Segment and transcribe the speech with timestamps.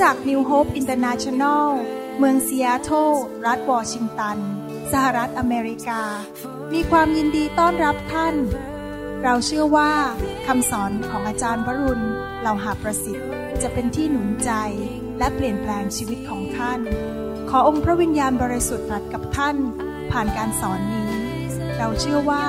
[0.00, 1.66] จักร New Hope International
[2.18, 3.10] เมืองซีแอตเทิล
[3.46, 4.38] รัฐวอชิงตัน
[4.92, 6.02] สหรัฐอเมริกา
[6.72, 8.34] มีความยินดีต้อนรับท่าน
[9.22, 9.92] เราเชื่อว่า
[10.46, 12.04] คำสอนของอาจารย์วรุณ
[12.40, 13.28] เหล่าหาประสิทธิ์
[13.62, 14.52] จะเป็นที่หนุนใจ
[15.18, 16.80] และเปลี่ยนแปลงชีวิตของท่าน
[17.50, 19.56] ขอองค์พระวิญญาณบริสุทธิ์ตรัสกับท่าน
[20.12, 21.12] ผ่านการสอนนี้
[21.78, 22.46] เราเชื่อว่า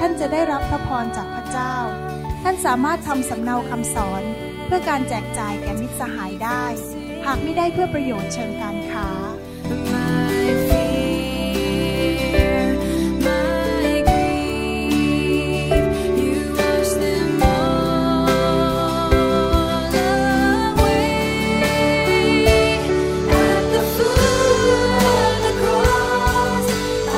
[0.00, 1.74] ท่านจะได้รับพระพรจากพระเจ้า
[2.42, 4.24] ท่านสามารถทำสำเนาคำสอน
[4.66, 6.64] เพื่อการแจกจ่ายแก่มิตรสหายได้
[7.26, 9.08] หากไม่ได้เพื่อประโยชน์เชิงการค้า
[9.92, 12.60] My fear,
[13.26, 15.86] my grief,
[16.20, 18.30] you wash them all
[20.78, 21.10] away.
[23.46, 26.66] At the foot of the cross,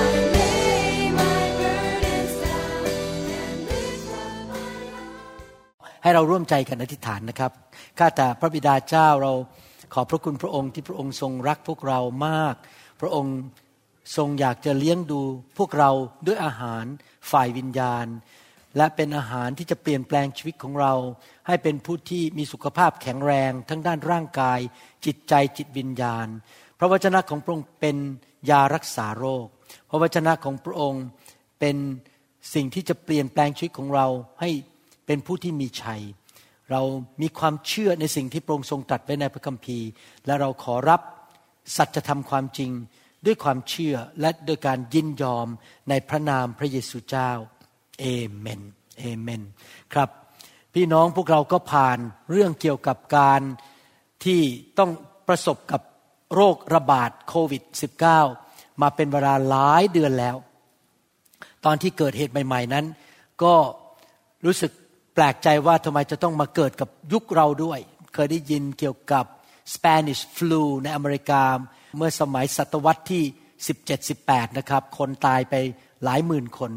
[0.04, 2.82] I lay my burdens down
[3.42, 5.44] and lift up my heart.
[6.02, 7.52] ให้เราร่วมใจกันอธิษฐานนะครับ
[7.98, 9.34] ข้าแต่พระบิดาเจ้าเรา
[9.94, 12.55] ขอบพระคุณพระองค์ที่พระองค์ทรงรักพวกเรามาก
[13.00, 13.36] พระองค์
[14.17, 15.20] ทรงอยากจะเลี้ยงดู
[15.58, 15.91] พวกเรา
[16.27, 16.84] ด้วยอาหาร
[17.31, 18.06] ฝ่ายวิญญาณ
[18.77, 20.94] และเป็นอาหารที่จะเปลี่ยนแปลงชีวิตของเรา
[21.47, 24.59] ให้เป็นผู้ที่มีสุขภาพแข็งแรง ทั้งด้านร่างกาย
[25.06, 26.27] จิตใจจิตวิญญาณ
[26.78, 27.97] พระวจนะของพระองค์เป็น
[28.50, 29.47] ยารักษาโรค
[29.91, 31.05] พระวจนะของพระองค์
[31.61, 31.77] เป็น
[32.55, 34.06] สิ่งที่จะเปลี่ยนแปลงชีวิตของเรา
[34.41, 34.50] ให้
[35.06, 36.03] เป็นผู้ที่มีชัย
[36.70, 36.83] เรา
[37.22, 39.88] มีความเชื่อในสิ่งที่พระองค์ทรงตรัสไว้ในพระคัมภีร์
[40.27, 41.00] และเราขอรับ
[41.77, 42.70] สัจธรรมความจริง
[43.27, 45.47] ด้วยความเชื่อและโดยการยินยอม
[45.88, 47.30] ในพระนามพระเยซูเจ้า
[48.00, 48.05] เอ
[48.36, 48.62] เมน
[48.98, 49.42] เอเมน
[49.92, 50.08] ครับ
[50.75, 51.98] พี่น้องพวกเราก็ผ่าน
[52.30, 53.41] เรื่องเกี่ยวกับการ
[54.25, 54.41] ที่
[54.78, 54.91] ต้อง
[55.28, 55.82] ประสบกับ
[56.34, 57.62] โรคระบาดโควิด
[58.22, 60.36] -19 มาเป็นเวลาหลายเดือนแล้ว
[61.64, 62.86] ตอนที่เกิดเหตุใหม่ ๆนั้น
[63.42, 63.54] ก็
[64.44, 64.72] รู้สึก
[65.20, 67.78] แปลกใจว่าทำไมจะต้องมาเกิดกับยุคเราด้วย
[68.14, 69.24] เคยได้ยินเกี่ยวกับ
[69.74, 71.42] Spanish flu ในอเมริกา
[71.96, 73.22] เมื่อสมัยศตวรรษที่
[73.90, 75.54] 17-18 นะครับ คนตายไป
[76.04, 76.72] หลายหมื่นคน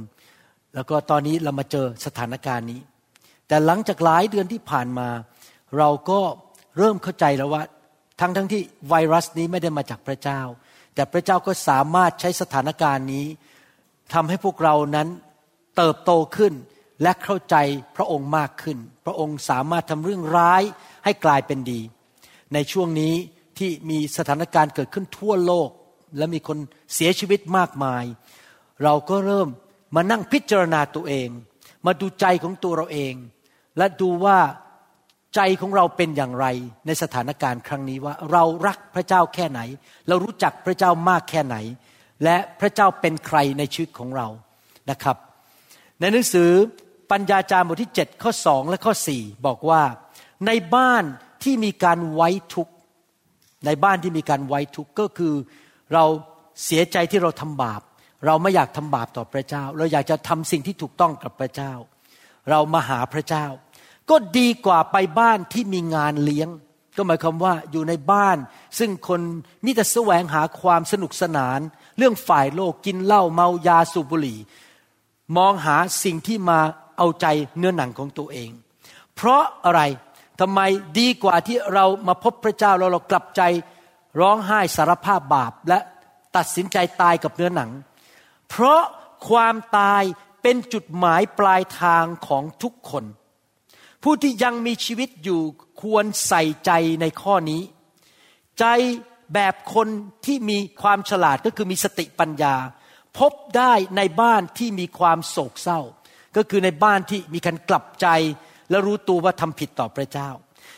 [0.75, 2.81] แล้วก็ตอนนี้เรามาเจอสถานการณ์นี้
[3.47, 5.09] แต่หลังจากหลายเดือนที่ผ่านมา
[5.77, 6.19] เราก็
[6.77, 7.63] เริ่มเข้าใจแล้วว่า
[8.19, 10.41] ทั้งทั้งที่ไวรัสนี้ไม่ได้มาจากพระเจ้า
[10.95, 13.25] แต่พระเจ้าก็สามารถใช้สถานการณ์นี้
[14.13, 15.07] ทำให้พวกเรานั้น
[15.77, 16.53] เติบโตขึ้น
[17.01, 17.55] และเข้าใจ
[17.95, 20.63] พระองค์มากขึ้น พระองค์สามารถทำเรื่องร้าย
[21.05, 21.81] ให้กลายเป็นดี
[22.53, 23.13] ในช่วงนี้
[23.57, 25.69] ที่มีสถานการณ์เกิดขึ้นทั่วโลก
[26.17, 26.57] และมีคน
[26.93, 28.03] เสียชีวิตมากมาย
[28.83, 29.49] เราก็เริ่ม
[29.95, 31.29] มานั่งพิจารณาตัวเอง
[31.85, 33.13] มาดูใจของตัวเราเอง
[33.77, 34.39] และดูว่า
[35.35, 36.45] ใจของเราเป็นอย่างไร
[36.85, 39.59] ในสถานการณ์ครั้งนี้ว่าเรารักพระเจ้าแค่ไหน
[40.07, 41.57] เรารู้จักพระเจ้ามากแค่ไหน
[42.23, 44.27] และพระเจ้าเป็นใครในชีวิตของเรา
[44.89, 45.17] นะครับ
[45.99, 46.51] ในหนังสือ
[47.11, 49.81] ปัญญาจารย์บทที่ 7 ข้อ 2 และข้อ 4 บอกว่า
[50.47, 51.03] ในบ้าน
[51.43, 52.73] ที่มีการไว้ทุกข์
[53.65, 55.33] ในบ้านที่มีการไว้ทุกข์ก็คือ
[55.93, 56.05] เรา
[56.65, 57.81] เสียใจที่เราทำบาป
[58.25, 61.73] เราไม่อยากทำบาปต่อพระเจ้า เราอยากจะทำสิ่งที่ถูกต้องกับพระเจ้า
[62.49, 63.45] เรามาหาพระเจ้า
[64.09, 66.49] ก็ดีกว่าไปบ้านที่มีงานเลี้ยง
[66.97, 68.37] ก็หมายความว่าอยู่ในบ้าน
[68.79, 69.21] ซึ่งคน
[69.65, 71.59] มีแต่แสวงหาความสนุกสนาน
[71.97, 74.39] เรื่องฝ่ายโลกกินเหล้าเมายาสูบบุหรี่
[75.37, 76.59] มองหาสิ่งที่มา
[76.97, 77.25] เอาใจ
[77.57, 78.49] เนื้อหนังของตัวเอง
[79.15, 79.81] เพราะอะไร
[80.39, 80.59] ทำไม
[80.99, 83.41] ดีกว่าที่เรามาพบพระเจ้าแล้วเรากลับใจ
[84.19, 85.79] ร้องไห้สารภาพบาปและ
[86.35, 87.71] ตัดสินใจตายกับเนื้อหนัง
[88.49, 88.81] เพราะ
[89.29, 90.03] ความตาย
[90.41, 93.05] เป็นจุดหมายปลายทางของทุกคน
[94.03, 95.41] ผู้ที่ยังมีชีวิตอยู่
[95.81, 96.71] ควรใส่ใจ
[97.01, 97.61] ในข้อนี้
[98.59, 98.65] ใจ
[99.33, 99.87] แบบคน
[100.25, 102.55] ที่มีความฉลาดก็คือมีสติปัญญา
[103.17, 105.81] พบได้ในบ้านที่มีความโศกเศร้า
[106.35, 108.07] ก็คือในบ้านที่มีการกลับใจ
[108.69, 110.29] และรู้ตัวว่าทำผิดต่อพระเจ้า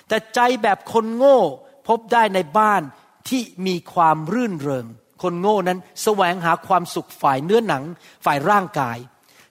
[0.07, 1.39] แต่ใจแบบคนโง่
[1.87, 2.81] พบได้ในบ้าน
[3.29, 4.85] ที่มีความรื่นเริง
[5.23, 7.83] คนโง่นั้นแสวงหาความสุขฝ่ายเนื้อหนัง
[8.25, 8.97] ฝ่ายร่างกาย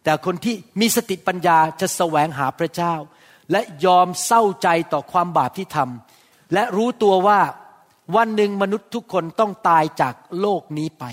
[0.04, 2.94] แต่คนที่มีสติปัญญาจะแสวงหาพระเจ้า
[3.52, 7.40] และยอมเศร้าใจต่อความบาปที่ทำและรู้ตัวว่า
[8.16, 11.04] วันหนึ่งมนุษย์ทุกคนต้องตายจากโลกนี้ไป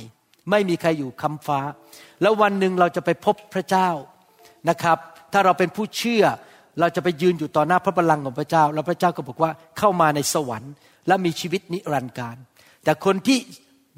[0.49, 1.59] ไม่มีใครอยู่คำฟ้า
[2.21, 3.89] แล้ววันหนึ่งเราจะไปพบพระเจ้า
[4.69, 4.97] นะครับ
[5.33, 6.23] ถ้าเราเป็นผู้เชื่อ
[6.79, 10.73] เราจะไปยืนอยู่ต่อหน้าพระบัลลังก์ของพระเจ้า แล้วพระเจ้าก็บอกว่าเข้ามาในสวรรค์
[11.07, 12.37] และมีชีวิตนิรันดร์การ
[12.83, 13.37] แต่คนที่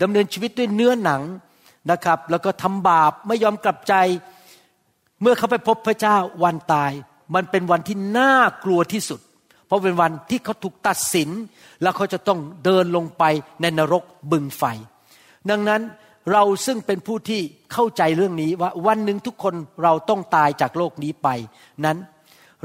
[0.02, 1.22] ดำเนินชีวิตด้วยเนื้อหนัง
[1.92, 3.94] นะครับ แล้วก็ทำบาปไม่ยอมกลับใจ
[5.22, 6.92] เมื่อเขาไปพบพระเจ้าวันตาย
[7.36, 9.20] มันเป็นวันที่น่ากลัวที่สุด
[9.66, 11.30] เพราะเป็นวันที่เขาถูกตัดสิน
[11.82, 13.24] แล้วเขาจะต้องเดินลงไป
[13.62, 14.64] ในนรกบึงไฟ
[15.50, 15.82] ดังนั้น
[16.32, 17.42] เราซึ่งเป็นผู้ที่
[17.74, 21.28] เข้าใจเรื่องนี้ว่าวันหนึ่งทุกคนเราต้องตายจากโลกนี้ไป
[21.86, 21.98] นั้น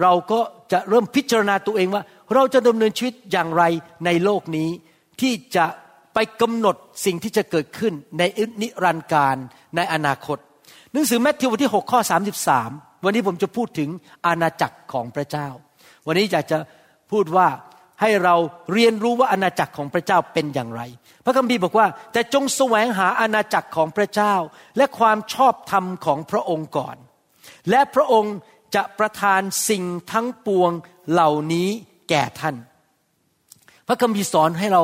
[0.02, 0.40] เราก็
[0.72, 2.02] จะเริ่มพิจารณาตัวเองว่า
[2.34, 3.62] เราจะดำเนินชีวิตอย่างไร
[4.06, 4.68] ในโลกนี้
[5.20, 5.66] ที่จะ
[6.14, 8.22] ไปกำหนดสิ่งที่จะเกิดขึ้นใน
[8.62, 9.36] นิรันดร์การ
[9.76, 10.38] ในอนาคต
[10.92, 12.00] หนังสือแมทธิวบทที่ 6 ข้อ
[12.52, 13.88] 33 วันนี้ผมจะพูดถึง
[14.26, 15.48] อาณาจักรของพระเจ้า
[16.06, 16.58] วันนี้อยากจะ
[17.12, 17.46] พูดว่า
[18.00, 18.34] ให้เรา
[18.72, 20.82] เรียนรู้ว่าอาณาจักรของพระเจ้าเป็นอย่างไร
[21.25, 24.34] พระคัมภีร์บอกว่า แต่จงแสวงหาอาณาจักรของพระเจ้า
[24.76, 26.96] และความชอบธรรมของพระองค์ก่อน
[27.70, 28.37] และพระองค์
[28.75, 30.70] จะประทานสิ่งทั้งปวง
[31.10, 31.69] เหล่านี้
[32.08, 32.56] แก่ท่าน
[33.88, 34.82] พระคัมภีร์สอนให้เรา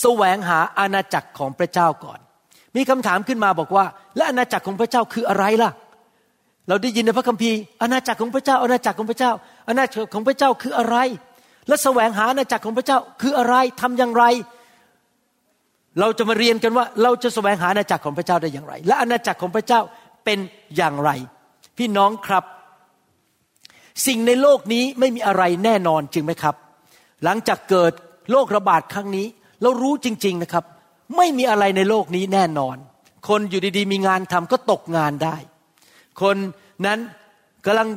[0.00, 2.20] แสวงหาอาณาจักรของพระเจ้าก่อน
[2.76, 3.84] มีคำถามขึ้นมาบอกว่า
[4.16, 5.70] และอาณาจักรของพระเจ้าคืออะไรล่ะ
[6.68, 9.32] เราได้ยินในพระคัมภีร์อาณาจักรของพระเจ้าอาณาจักรของพระเจ้า
[9.68, 10.96] อาณาจักรของพระเจ้าคืออะไร
[11.68, 14.24] และแสวงหาอาณาจักรของพระเจ้าคืออะไรทำอย่างไร
[16.00, 19.80] เราจะมาเรียนกันว่า เราจะแสวงหาอาณาจักรของพระเจ้าได้อย่างไร และอาณาจักรของพระเจ้า
[20.24, 20.38] เป็น
[20.76, 21.10] อย่างไร
[21.78, 22.44] พี่น้องครับ
[24.06, 26.54] สิ่งในโลกนี้ไม่มีอะไรแน่นอนจริงไหมครับ
[27.24, 27.92] หลังจากเกิด
[28.30, 29.26] โรคระบาดครั้งนี้
[29.62, 30.64] เรารู้จริง ๆนะครับ
[31.16, 32.76] ไม่มีอะไรในโลกนี้แน่นอน
[33.28, 35.36] คนอยู่ดีๆ มีงานทำก็ตกงานได้
[36.22, 36.36] คน
[36.86, 36.98] นั้น
[37.66, 37.88] กำลัง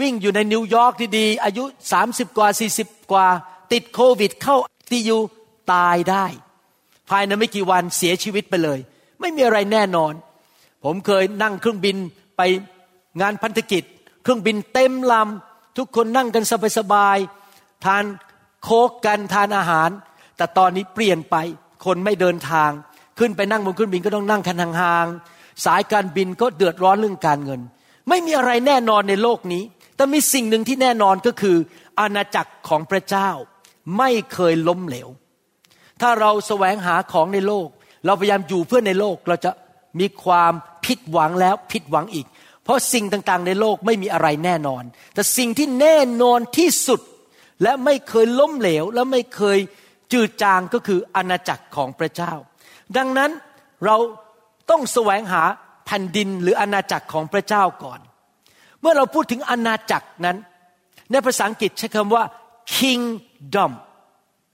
[0.00, 1.64] วิ่งอยู่ในนิวยอร์กดีๆอายุ
[2.00, 2.48] 30 กว่า
[2.80, 3.28] 40 กว่า
[3.72, 4.56] ติดโควิด เข้า
[4.90, 5.18] ทียู
[5.72, 6.24] ตายได้
[7.10, 8.78] ภายในไม่กี่วันเสียชีวิตไปเลย
[9.20, 10.12] ไม่มีอะไรแน่นอน
[10.84, 11.96] ผมเคยนั่งเครื่องบิน
[12.36, 12.42] ไป
[13.20, 13.82] งานพันธกิจ
[14.22, 16.44] เครื่องบินเต็มลำทุกคนนั่งกัน
[16.78, 18.04] สบายๆทาน
[18.64, 19.90] โคกกันทานอาหาร
[20.36, 21.36] แต่ตอนนี้เปลี่ยนไป
[21.84, 22.70] คนไม่เดินทาง
[23.18, 27.60] ขึ้นไปนั่งบนเครื่องบินก็ต้องนั่งคันห่างๆสายการบินก็เดือดร้อนเรื่องการเงิน
[28.08, 29.62] ไม่มีอะไรแน่นอนในโลกนี้
[29.96, 31.56] แต่มีสิ่งหนึ่งที่แน่นอนก็คือ
[32.00, 33.30] อาณาจักรของพระเจ้า
[33.98, 35.08] ไม่เคยล้มเหลว
[36.00, 37.68] ถ้าเราแสวงหาของในโลก
[38.06, 39.50] เราพยายามอยู่เพื่อในโลกเราจะ
[40.00, 40.52] มีความ
[40.86, 42.26] ผิดหวังแล้วผิดหวังอีก
[42.64, 44.82] เพราะสิ่งต่างๆในโลกไม่มีอะไรแน่นอน
[45.14, 47.00] แต่สิ่งที่แน่นอนที่สุด
[47.62, 49.58] และไม่เคยล้มเหลว และไม่เคย
[50.12, 52.32] จืดจางก็คืออาณาจักรของพระเจ้า
[52.96, 53.30] ดังนั้น
[53.84, 53.96] เรา
[54.70, 55.42] ต้องแสวงหา
[55.86, 58.00] แผ่นดินหรืออาณาจักรของพระเจ้าก่อน
[58.84, 60.36] มื่อเราพูดถึงอาณาจักรนั้น
[61.10, 62.24] ในภาษาอังกฤษใช้คำว่า
[62.76, 63.72] kingdom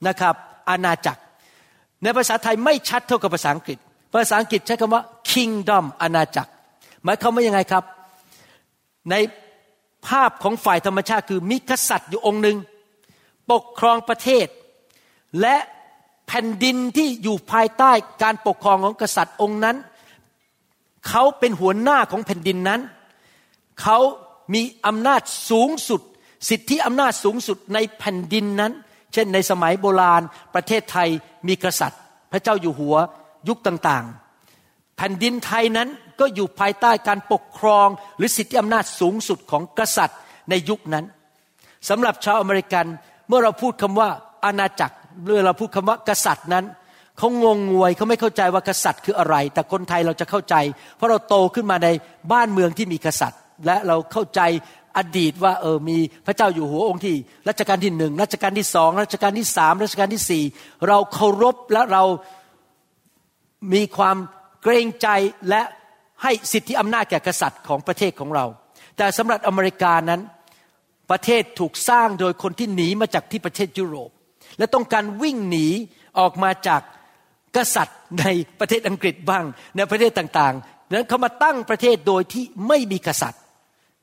[0.09, 0.35] นะครับ
[0.69, 1.21] อาณาจักร
[2.03, 3.79] ในภาษาไทยไม่ชัดเท่ากับภาษาอังกฤษ
[4.13, 6.51] ภาษาอังกฤษใช้คำว่า kingdom อาณาจักร
[7.05, 7.85] หมายความว่ายังไงครับ
[9.11, 9.15] ใน
[10.09, 12.57] ภาพของฝ่ายธรรมชาติคือมีกษัตริย์อยู่องค์หนึ่ง
[13.51, 14.47] ปกครองประเทศ
[15.41, 15.57] และ
[16.27, 17.93] แผ่นดินที่อยู่ภายใต้
[18.23, 19.77] การปกครองของกษัตริย์องค์นั้น
[21.09, 22.81] เขาเป็นหัวหน้าของแผ่นดินนั้น
[23.83, 23.99] เขา
[24.55, 26.01] มีอำนาจสูงสุด
[26.49, 28.73] สิทธิอำนาจสูงสุดในแผ่นดินนั้น
[29.13, 30.23] เช่นในสมัยโบราณ
[30.55, 31.09] ประเทศไทย
[31.49, 32.01] มีกษัตริย์
[32.33, 32.97] พระเจ้าอยู่หัว
[33.49, 35.89] ยุคต่างๆ แผ่นดินไทยนั้น
[36.21, 40.19] ก็อยู่ภายใต้การปกครอง หรือสิทธิอำนาจสูงสุดของกษัตริย์
[40.51, 41.05] ในยุคนั้น
[41.89, 42.87] สำหรับชาวอเมริกัน
[43.29, 44.09] เมื่อเราพูดคำว่า
[44.45, 46.65] อาณาจักรเมื่อเราพูดคำว่ากษัตริย์นั้น
[47.19, 50.55] เขางงงวยเขาไม่เข้าใจว่ากษัตริย์คืออะไร แต่คนไทยเราจะเข้าใจ
[50.97, 51.89] เพราะเราโตขึ้นมาใน
[52.33, 54.41] บ้านเมืองที่มีกษัตริย์ และเราเข้าใจ
[54.97, 57.17] อดีตว่าเออมีพระเจ้าอยู่หัวองค์ที่
[57.49, 60.45] รัชกาลที่หนึ่งรัชกาลที่สองรัชกาลที่สามรัชกาลที่สี่
[60.89, 62.05] เราเคารพและเรา
[63.75, 64.17] มีความ
[64.63, 65.09] เกรงใจ
[65.49, 65.63] และ
[66.23, 68.47] ให้สิทธิอำนาจแก่กษัตริย์ของประเทศของเรา
[68.97, 70.21] แต่สำหรับอเมริกานั้น
[71.11, 74.11] ประเทศถูกสร้างโดยคนที่หนีมาจากที่ประเทศยุโรป
[74.59, 75.67] และต้องการวิ่งหนี
[76.19, 76.83] ออกมาจาก
[77.57, 78.25] กษัตริย์ใน
[78.61, 79.45] ประเทศอังกฤษบ้าง
[79.77, 83.41] ในประเทศต่างๆดังนั้นเขามาตั้งประเทศโดยที่ไม่มีกษัตริย์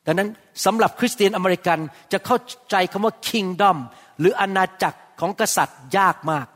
[0.07, 0.29] ดังนั้น
[0.65, 1.79] สำหรับคริสเตียนอเมริกัน
[2.11, 2.37] จะเข้า
[2.71, 3.77] ใจคำว่า kingdom
[4.19, 6.47] หรืออาณาจักรของกษัตริย์ยากมาก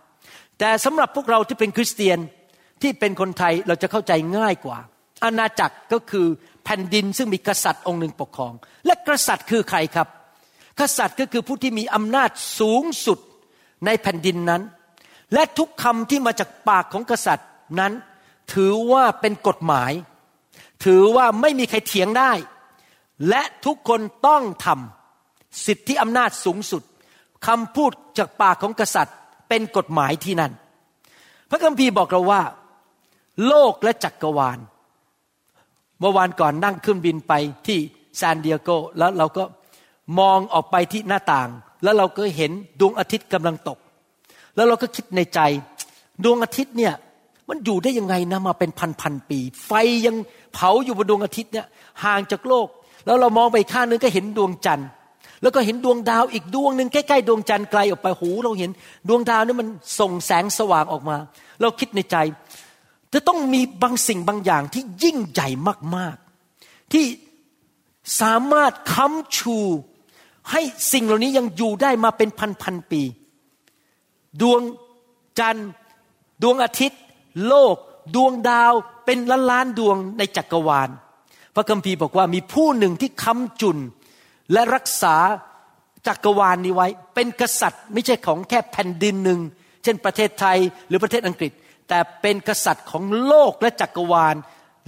[0.60, 2.20] แต่สำหรับพวกเราที่เป็นคริสเตียน
[2.82, 4.78] ที่เป็นคนไทยเราจะเข้าใจง่ายกว่า
[5.24, 6.28] อาณาจักรก็คือ
[6.64, 8.54] แผ่นดินซึ่งมีกษัตริย์องค์หนึ่งปกครอง
[8.86, 10.08] และกษัตริย์คือใครครับ
[10.80, 12.30] กษัตริย์ก็คือผู้ที่มีอำนาจ
[12.60, 13.20] สูงสุด
[13.86, 14.62] ในแผ่นดินนั้น
[15.34, 17.94] และทุกคำที่มาจากปากของกษัตริย์นั้น
[18.54, 19.92] ถือว่าเป็นกฎหมาย
[20.86, 22.32] ถือว่าไม่มีใครเถียงได้
[23.30, 26.84] และทุกคนต้องทำสิทธิอำนาจสูงสุด
[27.48, 29.18] คำพูดจากปากของกษัตริย์
[29.50, 30.52] เป็นกฎหมายที่นั่น
[31.50, 32.42] พระคัมภีร์บอกเราว่า
[33.48, 34.60] โลกและจักกรวาล
[36.00, 37.34] เมื่อวานก่อนนั่งเครื่องบินไป
[37.68, 37.80] ที่
[38.20, 39.44] ซานดิเอโกแล้วเราก็
[40.20, 41.50] มองออกไปที่หน้าต่าง
[41.84, 43.80] แล้วเราก็เห็นดวงอาทิตย์กำลังตก
[44.56, 45.40] แล้วเราก็คิดในใจ
[46.24, 46.94] ดวงอาทิตย์เนี่ย
[47.50, 49.72] มันอยู่ได้ยังไงนะมาเป็นพันพันๆปี ไฟ
[50.06, 50.16] ยัง
[50.54, 51.68] เผาอยู่บนดวงอาทิตย์เนี่ย
[52.04, 52.68] ห่างจากโลก
[53.06, 54.88] แล้วเรามองไปข้างนึงก็เห็นดวงจันทร์
[55.42, 58.72] แล้วก็เห็นดวงดาวอีกดวงหนึ่งใกล้ๆดวงจันทร์ไกลออกไปหูเราเห็น
[59.08, 59.68] ดวงดาวนี่มัน
[60.00, 61.18] ส่งแสงสว่างออกมา
[61.62, 62.16] เราคิดในใจ
[63.14, 65.50] จะต้องมีบางสิ่งบางอย่างที่ยิ่งใหญ่
[65.96, 67.06] มากๆ ที่
[68.22, 69.58] สามารถค้ำชู
[70.52, 70.62] ให้
[70.94, 72.30] สิ่งเหล่านี้ยังอยู่ได้มาเป็น
[72.62, 73.02] พันๆปี
[74.42, 74.62] ดวง
[75.40, 75.70] จันทร์
[76.44, 77.02] ดวงอาทิตย์
[77.48, 77.76] โลก
[78.16, 78.74] ดวงดาว
[79.06, 80.90] เป็นล้านล้านๆดวงในจักรวาล
[81.56, 83.78] พระคัมภีร์บอกว่ามีผู้หนึ่งที่ค้ำจุน
[84.54, 85.16] และรักษา
[86.08, 89.40] จักรวาลนี้ไว้ เป็นกษัตริย์ไม่ใช่ของแค่แผ่นดินหนึ่ง
[89.84, 91.52] เช่นประเทศไทยหรือประเทศอังกฤษ
[91.90, 94.36] แต่เป็นกษัตริย์ของโลกและจักรวาล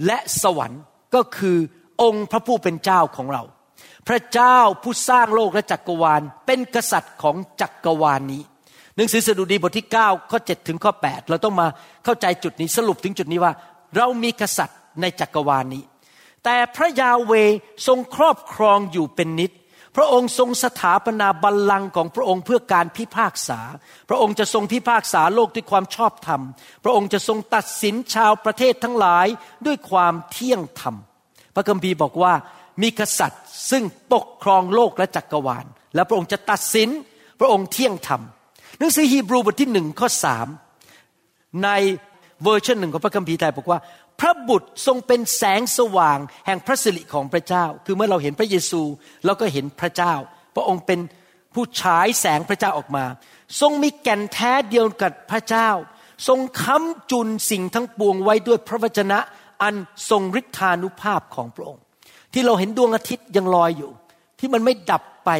[0.06, 0.82] และสวรรค์
[1.14, 1.58] ก็คือ
[2.02, 3.42] องค์พระผู้เป็นเจ้าของเรา
[4.08, 8.42] พระเจ้าผู้สร้างโลกและจักรวาล เป็นกษัตริย์ของจักรวาลนี้
[8.96, 11.66] หนังสือสดุดีบทที่9ข้อ7ถึงข้อ8เราต้องมา
[12.04, 13.52] เข้าใจจุดนี้สรุปถึงจุดนี้ว่า
[13.96, 15.82] เรามีกษัตริย์ในจักรวาลนี้
[16.44, 17.32] แต่พระยาเว
[17.86, 19.52] ทรงครอบครองอยู่เป็นนิด
[19.96, 23.60] พระองค์ทรงสถาปนาบัลลังก์ของพระองค์เพื่อการพิพากษา
[24.08, 26.42] พระองค์จะทรงพิพากษาโลกด้วยความชอบธรรม
[26.84, 29.26] พระองค์จะทรงตัดสินชาวประเทศทั้งหลาย
[29.66, 30.94] ด้วยความเที่ยงธรรม
[31.54, 32.32] พระคัมภีร์บอกว่า
[32.82, 36.88] มีกษัตริย์ซึ่งปกครองโลกและจักรวาล และพระองค์จะตัดสิน
[37.40, 38.22] พระองค์เที่ยงธรรม
[38.78, 40.46] หนังสือฮีบรูบทที่หนึ่งข้อสาม
[41.64, 41.68] ใน
[42.42, 43.78] เวอร์ชันหนึ่งของพระคัมภีร์ไทยบอกว่า
[44.20, 48.82] พระบุตรทรงเป็นแสงสว่างแห่งพระสิริของพระเจ้า คือเมื่อเราเห็นพระเยซู
[49.24, 50.14] เราก็เห็นพระเจ้า
[50.54, 51.00] พระองค์เป็น
[51.54, 53.04] ผู้ฉายแสงพระเจ้าออกมา
[53.60, 55.68] ทรงมีแก่นแท้เดียวกับพระเจ้า
[56.28, 59.18] ทรงค้ำจุนสิ่งทั้งปวงไว้ด้วยพระวจนะ
[59.62, 59.74] อัน
[60.10, 61.82] ทรงฤทธานุภาพของพระองค์
[62.32, 63.90] ที่เราเห็นดวงอาทิตย์ยังลอยอยู่
[64.38, 65.30] ที่มันไม่ดับไป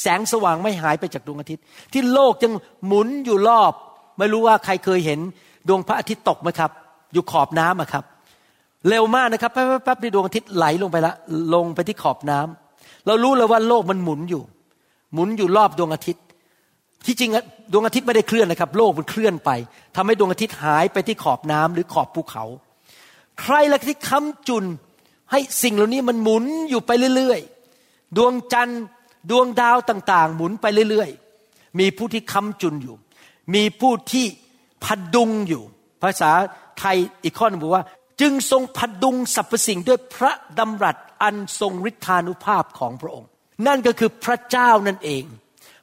[0.00, 2.52] แสงสว่างไม่หายไปจากดวงอาทิตย์ ที่โลกยัง
[2.86, 3.72] หมุนอยู่รอบ
[4.18, 5.20] ไม่รู้ว่าใครเคยเห็น
[5.68, 6.70] ดวงพระอาทิตย์ตกไหมครับ
[7.12, 8.04] อยู่ขอบน้ำอะครับ
[8.88, 11.14] เร็วมากนะครับแป๊บๆป๊บๆนี่ดวงอาทิตย์ไหลลงไปละ
[11.54, 14.42] ลงไปที่ขอบน้ำเรารู้เลยว่าโลกมันหมุนอยู่
[15.14, 16.24] หมุนอยู่รอบดวงอาทิตย์
[17.06, 17.30] ที่จริง
[17.72, 19.50] ดวงอาทิตย์ไม่ได้เคลื่อนนะครับ โลกมันเคลื่อนไป
[19.96, 22.44] ทำให้ดวงอาทิตย์หายไปที่ขอบน้ำหรือขอบภูเขา
[23.40, 24.64] ใครล่ะที่ค้ำจุน
[25.30, 28.82] ให้สิ่งเหล่านี้มันหมุนอยู่ไปเรื่อยๆ ดวงจันทร์
[29.30, 32.96] ดวงดาวต่างๆ หมุนไปเรื่อยๆ มีผู้ที่ค้ำจุนอยู่
[33.54, 34.26] มีผู้ที่
[34.84, 35.62] พดุงอยู่
[36.02, 36.30] ภาษา
[36.78, 37.84] ไทยอีกข้อนึงบอกว่า
[38.20, 43.28] จึงทรงพดุงสรรพสิ่งด้วยพระดำรัสอันทรงฤทธานุภาพของพระองค์
[43.66, 45.24] นั่นก็คือพระเจ้านั่นเอง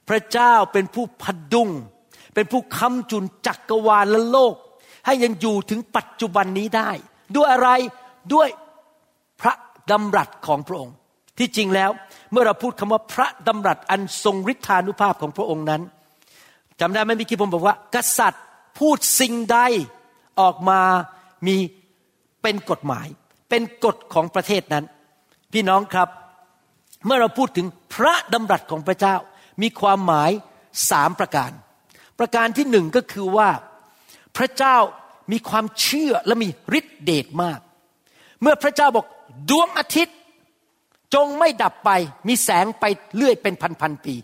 [0.08, 1.70] พระเจ้าเป็นผู้พดุง
[2.34, 4.54] เป็นผู้ค้ำจุนจักรวาลและโลก
[5.06, 6.90] ให้ยังอยู่ถึงปัจจุบันนี้ได้
[7.36, 7.70] ด้วยอะไร
[8.34, 8.48] ด้วย
[9.40, 9.54] พระ
[9.90, 10.94] ดำรัสของพระองค์
[11.38, 11.90] ที่จริงแล้ว
[12.32, 15.82] เมื่อเราพูดคำว่าพระดำรัสอันทรงฤทธานุภาพของพระองค์นั้น
[16.80, 18.44] จำได้ไหมเมื่อกี้ผมบอกว่า กษัตริย์
[18.78, 19.58] พูดสิ่งใด
[20.40, 20.80] ออกมา
[21.46, 21.56] มี
[22.42, 23.06] เป็นกฎหมาย
[23.48, 24.84] เป็นกฎของประเทศนั้น
[25.52, 26.08] พี่น้องครับ
[27.06, 29.16] เมื่อเราพูดถึงพระดำรัสของพระเจ้า
[29.62, 30.30] มีความหมาย
[30.90, 31.50] สามประการ
[32.18, 33.50] ประการที่หนึ่งก็คือว่า
[34.36, 34.76] พระเจ้า
[35.32, 37.60] มีความเชื่อและมีฤทธิเดชมาก
[38.42, 39.06] เมื่อพระเจ้าบอก
[39.50, 40.16] ดวงอาทิตย์
[41.14, 41.90] จงไม่ดับไป
[42.28, 42.84] มีแสงไป
[43.16, 44.14] เรื่อยเป็นพันพันๆปี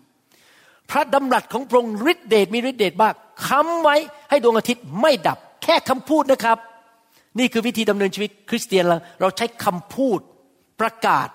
[0.90, 3.14] พระดำรัสของพระองค์ฤทธิเดชมีฤทธิเดชมาก
[3.46, 3.96] ค้ำไว้
[4.30, 6.58] ให้ดวงอาทิตย์ไม่ดับ แค่คำพูดนะครับ
[7.38, 10.20] นี่คือวิธีดำเนินชีวิตคริสเตียนเราเราใช้คำพูด
[10.80, 11.28] ประกาศ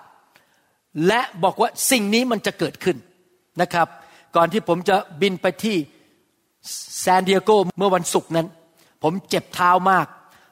[1.06, 2.96] และบอกว่าสิ่งนี้มันจะเกิดขึ้น
[3.60, 3.88] นะครับ
[4.36, 5.76] ก่อนที่ผมจะบินไปที่
[7.04, 8.46] ซานดิเอโกเมื่อวันศุกร์นั้น
[9.02, 10.06] ผมเจ็บเท้ามาก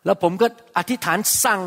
[0.05, 0.47] แล้วผมก็
[0.78, 1.62] อธิษฐานสั่ง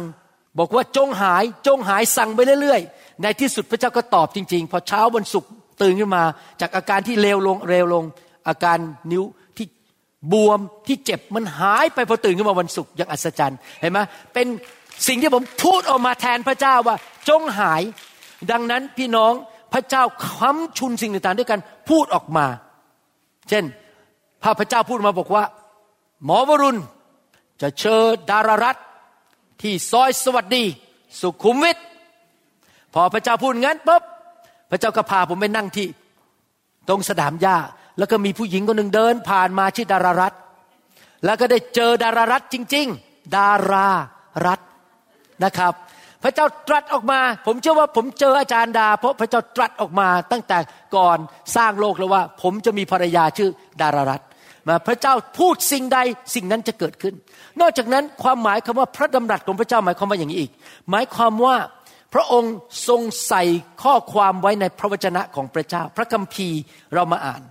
[0.59, 5.49] บอกว่าจงหายจงหายสั่งไปเรื่อยๆ ในที่สุดพระเจ้าก็ตอบจริง ๆ พอเช้าวันศุกร์
[5.81, 6.23] ตื่นขึ้นมา
[6.61, 8.05] จากอาการที่เลวลงเร็วลง
[8.47, 8.77] อาการ
[9.11, 9.23] นิ้ว
[10.31, 13.99] บวมที่เจ็บมันหายไปพอตื่นขึ้นมาวันศุกร์อย่างอัศจรรย์เห็นไหม
[14.33, 14.47] เป็น
[15.07, 16.95] สิ่งที่ผมพูดออกมาแทนพระเจ้าว่า
[17.29, 17.81] จงหาย
[18.51, 19.33] ดังนั้นพี่น้อง
[19.73, 21.59] พระเจ้าค้ำชุนสิ่งต่างๆด้วยกัน
[21.89, 22.45] พูดออกมา
[23.49, 23.63] เช่น
[24.43, 25.43] พระพระเจ้าพูดมาบอกว่า
[26.25, 26.79] หมอวรุณ
[27.61, 28.77] จะเชิญดารารัต
[29.61, 30.63] ที่ซอยสวัสดี
[31.19, 31.77] สุขุมวิท
[32.93, 34.03] พอพระเจ้าพูดงั้นปุ๊บ
[34.71, 35.87] พระเจ้าก็พาผมไปนั่งที่
[36.87, 37.57] ตรงสนามหญ้า
[38.01, 40.33] แล้วก็มีผู้หญิงคนหนึ่งเดินผ่านมาชื่อดารารัต
[41.25, 43.89] แล้วก็ได้เจอดารารัตจริง ๆ ดารา
[44.45, 44.59] รัต
[45.43, 45.73] นะครับ
[46.23, 50.57] พระเจ้าตรัสออกมา ผมเชื่อว่าผมเจออาจารย์ดา เพราะพระเจ้าตรัสออกมาตั้งแต่
[50.95, 51.17] ก่อน
[51.55, 53.49] สร้างโลกแล้วว่า ผมจะมีภรรยาชื่อ
[53.81, 54.21] ดารารัต
[54.67, 55.99] มาพระเจ้าพูดสิ่งใด
[56.35, 57.13] สิ่งนั้นจะเกิดขึ้น
[57.61, 60.51] นอกจากนั้นความหมายคำว่าพระดำรัสของพระเจ้าหมายความว่าอย่างนี้อีก
[60.89, 61.55] หมายความว่า
[62.13, 62.53] พระองค์
[62.87, 63.43] ทรงใส่
[63.83, 66.59] ข้อความไว้ในพระวจนะของพระเจ้า พระคัมภีร์
[66.93, 67.41] เรามาอ่าน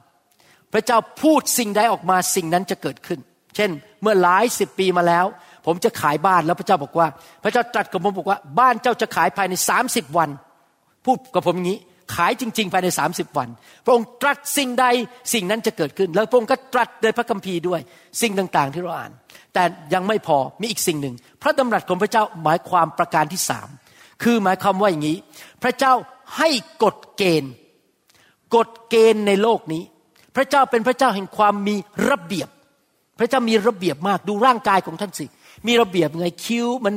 [0.72, 3.20] พระเจ้าพูดสิ่งใดออกมาสิ่งนั้นจะเกิดขึ้น
[3.56, 3.70] เช่น
[4.02, 5.26] เมื่อหลายสิบปีมาแล้ว
[5.66, 7.06] ผมจะขายบ้านแล้วพระเจ้าบอกว่า
[7.42, 10.30] พระเจ้าตรัสกับผมบอกว่า บ้านเจ้าจะขายภายในสามสิบวัน
[11.04, 11.78] พูดกับผมอย่างนี้
[12.14, 13.48] ขายจริง ๆ ภายในสามสิบวัน
[13.84, 14.86] พระองค์ตรัสสิ่งใด
[15.34, 17.80] สิ่งนั้นจะเกิดขึ้น แล้วพระองค์ก็ตรัสโดยพระคัมภีร์ด้วย
[18.22, 19.12] สิ่งต่างๆที่เราอ่าน
[19.54, 19.62] แต่
[19.94, 23.68] ยังไม่พอมีอีกสิ่งหนึ่ง พระดำรัสของพระเจ้าหมายความประการที่สาม
[24.22, 25.18] คือหมายความว่าอย่างนี้
[25.62, 25.92] พระเจ้า
[26.36, 26.48] ให้
[26.84, 27.52] กฎเกณฑ์
[28.56, 29.82] กฎเกณฑ์ในโลกนี้
[30.36, 31.76] พระเจ้าเป็นพระเจ้าแห่งความมี
[32.10, 32.48] ระเบียบ
[33.18, 35.26] พระเจ้ามีระเบียบมากดูร่างกายของท่านสิ
[35.66, 36.94] มีระเบียบยังไงคิ้วมัน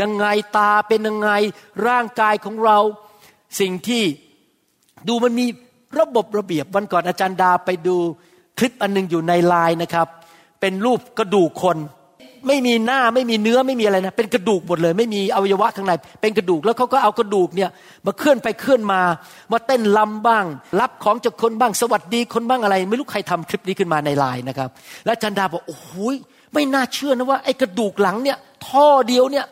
[0.00, 0.26] ยังไง
[0.56, 1.30] ตาเป็นยังไง
[1.88, 2.78] ร่างกายของเรา
[3.60, 4.02] สิ่งที่
[5.08, 5.46] ดูมันมี
[5.98, 7.96] ระบบระเบียบวันก่อนอาจารย์ดาไปดู
[8.58, 10.08] คลิปอันหนึงอยู่ในไลน์นะครับ
[10.60, 11.76] เป็นรูปกระดูกคน
[12.46, 17.70] ไม่มีหน้าไม่มีเนื้อไม่มีอะไรนะเป็นกระดูกหมดเลย ไม่มีอวัยวะข้างในเป็นกระดูกแล้วเขาก็เอากระดูกเนี่ย
[18.06, 19.00] มาเคลื่อนไปเคลื่อนมา
[19.52, 20.44] มาเต้นลำบ้าง
[20.80, 24.68] รับของจากคนบ้างสวัสดีคนบ้างอะไร ไม่รู้ใครทำคลิปนี้ขึ้นมาในไลน์นะครับ
[25.06, 25.90] แล้วจันดาบอกโอ้โห
[26.54, 29.46] ไม่น่าเชื่อนะว่าไอ้กระดูกหลังเนี่ยท่อเดียวเนี่ย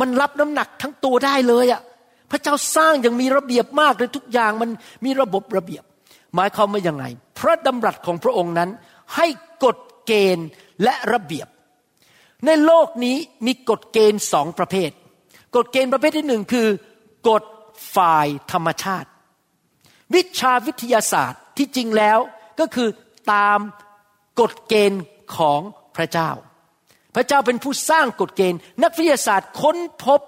[0.00, 1.80] มันรับน้ำหนักทั้งตัวได้เลยอะ
[2.30, 4.70] พระเจ้าสร้างอย่างมีระเบียบมากเลยทุกอย่างมัน
[5.04, 5.84] มีระบบระเบียบ
[6.34, 7.04] หมายความว่ายังไง
[7.38, 8.70] พระดำรัสของพระองค์นั้น
[9.16, 9.26] ให้
[9.64, 10.48] กฎเกณฑ์
[10.82, 11.46] และระเบียบ
[12.46, 14.90] ในโลกนี้มีกฎเกณฑ์สองประเภท
[15.56, 16.68] กฎเกณฑ์ประเภทที่หนึ่งคือ
[17.28, 17.44] กฎ
[17.96, 19.08] ฝ่ายธรรมชาติ
[20.14, 22.18] วิชาวิทยาศาสตร์ที่จริงแล้ว
[22.60, 22.88] ก็คือ
[23.32, 23.58] ตาม
[24.40, 25.02] กฎเกณฑ์
[25.36, 25.60] ของ
[25.96, 26.30] พระเจ้า
[27.14, 30.20] พระเจ้าเป็นผู้สร้างกฎเกณฑ์ นักวิทยาศาสตร์ค้นพบ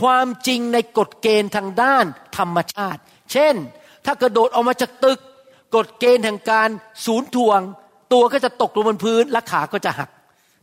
[0.00, 2.04] ความจริงในกฎเกณฑ์ทางด้าน
[2.38, 3.00] ธรรมชาติ
[3.32, 3.54] เช่น
[4.04, 5.20] ถ้ากระโดดออกมาจากตึก
[5.74, 6.68] กฎเกณฑ์แห่งการ
[7.06, 7.60] ศูนย์ถ่วง
[8.12, 10.10] ตัวก็จะตกลงบนพื้นและขาก็จะหัก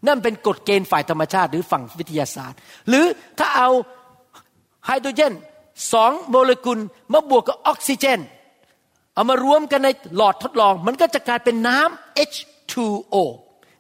[0.08, 2.58] นั่นเป็นกฎเกณฑ์ฝ่ายธรรมชาติหรือฝั่งวิทยาศาสตร์
[2.90, 3.06] หรือ
[3.40, 3.70] ถ้าเอา
[4.86, 5.34] ไฮโดรเจน
[5.94, 6.80] สองโมเลกุล
[7.14, 8.20] มาบวกกับออกซิเจน
[9.14, 13.16] เอามารวมกันในหลอดทดลอง มันก็จะกลายเป็นน้ำ H2O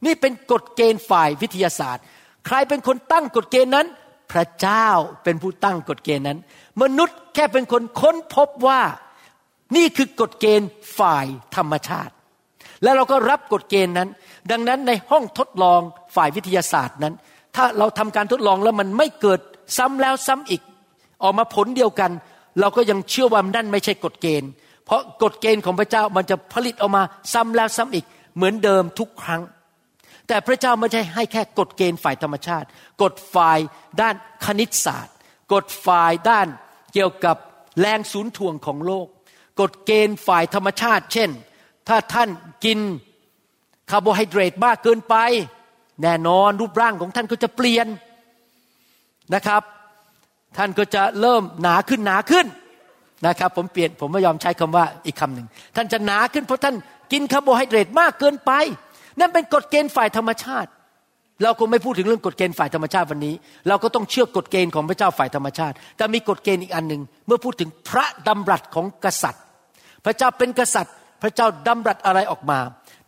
[0.05, 2.03] นี่เป็นกฎเกณฑ์ฝ่ายวิทยาศาสตร์
[2.45, 3.87] ใครเป็นคนตั้งกฎเกณฑ์นั้น
[4.31, 4.87] พระเจ้า
[5.23, 6.39] เป็นผู้ตั้งกฎเกณฑ์นั้น
[6.81, 8.81] มนุษย์แค่เป็นคนค้นพบว่า
[9.75, 11.25] นี่คือกฎเกณฑ์ฝ่าย
[11.55, 12.13] ธรรมชาติ
[12.83, 14.09] แล้วเราก็รับกฎเกณฑ์นั้น
[14.51, 15.81] ดังนั้นในห้องทดลอง
[16.15, 17.13] ฝ่ายวิทยาศาสตร์นั้น
[17.55, 19.39] ถ้าเราทำการทดลองแล้วมันไม่เกิด
[19.77, 20.61] ซ้ำแล้วซ้ำอีก
[21.23, 22.11] ออกมาผลเดียวกัน
[22.59, 24.49] เราก็ยังเชื่อว่านั่นไม่ใช่กฎเกณฑ์
[24.85, 29.41] เพราะกฎเกณฑ์ของพระเจ้ามันจะผลิตออกมาซ้ำแล้วซ้ำอีก เหมือนเดิมทุกครั้ง
[30.27, 32.67] แต่พระเจ้าไม่ใช่ให้แค่กฎเกณฑ์ฝ่ายธรรมชาติ
[33.01, 33.59] กฎฝ่าย
[34.01, 35.15] ด้านคณิตศาสตร์
[35.53, 36.47] กฎฝ่ายด้าน
[36.93, 37.37] เกี่ยวกับ
[37.79, 39.07] แรงศูนถ่วงของโลก
[39.61, 41.29] กฎเกณฑ์ฝ่ายธรรมชาติ เช่น
[41.87, 42.29] ถ้าท่าน
[42.65, 42.79] กิน
[43.91, 45.15] คาร์โบไฮเดรตมากเกินไป
[46.03, 47.87] แน่นอนรูปร่างของท่านก็จะเปลี่ยน
[49.35, 49.61] นะครับ
[50.57, 52.45] ท่านก็จะเริ่มหนาขึ้นหนาขึ้น
[53.27, 56.75] นะครับ ผมเปลี่ยนผมไม่ยอมใช้คำว่าอีกคำหนึ่งท่านจะหนาขึ้นเพราะท่าน
[57.11, 58.51] กินคาร์โบไฮเดรตมากเกินไป
[59.19, 60.69] นั่นเป็นกฎเกณฑ์ฝ่ายธรรมชาติ
[61.43, 63.33] เราคงไม่พูดถึงเรื่องกฎเกณฑ์ฝ่ายธรรมชาติวันนี้
[63.67, 69.43] เราก็ต้องเชื่อกฎเกณฑ์ของพระเจ้าฝ่ายธรรมชาติ แต่มีกฎเกณฑ์อีกอันหนึ่งเมื่อพูดถึงพระดำรัสของกษัตริย์
[70.05, 72.59] พระเจ้าเป็นกษัตริย์ พระเจ้าดำรัสอะไรออกมา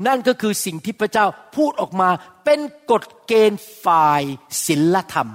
[0.08, 2.10] นั่นก็คือสิ่งที่พระเจ้าพูดออกมา
[2.45, 2.60] เป็น
[2.91, 4.23] กฎเกณฑ์ฝ่าย
[4.65, 5.29] ศีลธรรม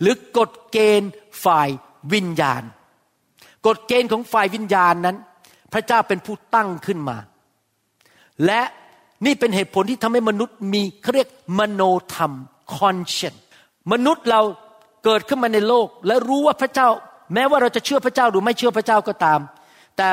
[0.00, 1.10] หรือกฎเกณฑ์
[1.44, 1.68] ฝ่าย
[2.12, 2.62] วิญญาณ
[3.66, 5.16] กฎเกณฑ์ของฝ่ายวิญญาณนั้น
[5.72, 7.16] พระเจ้าเป็นผู้ตั้งขึ้นมา
[8.46, 8.62] และ
[9.26, 11.82] นี่เป็นเหตุผลที่ทำให้มนุษย์มีเขาเรียกมโน
[12.14, 12.32] ธรรม
[12.78, 13.40] conscience
[13.92, 14.42] มนุษย์เรา
[15.04, 16.88] เกิดขึ้นมาในโลก และรู้ว่าพระเจ้า
[17.34, 19.40] แม้ว่าเราจะเชื่อพระเจ้าหรือไม่เชื่อพระเจ้าก็ตาม
[19.96, 20.08] แต่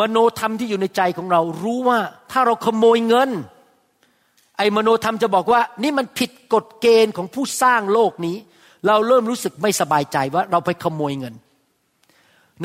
[0.00, 1.98] มโนธรรมที่อยู่ในใจของเรารู้ว่า
[2.32, 3.30] ถ้าเราขโมยเงิน
[4.56, 8.36] ไอ้มโนธรรมจะบอกว่า นี่มันผิดกฎเกณฑ์ของผู้สร้างโลกนี้
[8.86, 11.34] เราเริ่มรู้สึกไม่สบายใจว่าเราไปขโมยเงิน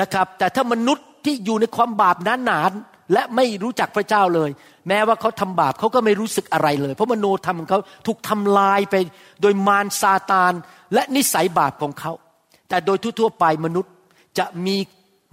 [0.01, 2.71] นะครับ แต่ถ้ามนุษย์ที่อยู่ในความบาปนั้นหนาน
[3.13, 4.49] และไม่รู้จักพระเจ้าเลย
[4.87, 8.95] แม้ว่าเขาทำบาปเขาก็ไม่รู้สึกอะไรเลย เพราะมโนธรรมของเขาถูกทำลายไป
[9.41, 10.53] โดยมารซาตาน
[10.93, 12.11] และนิสัยบาปของเขา
[12.69, 13.93] แต่โดยทั่วๆไปมนุษย์
[14.37, 14.77] จะมี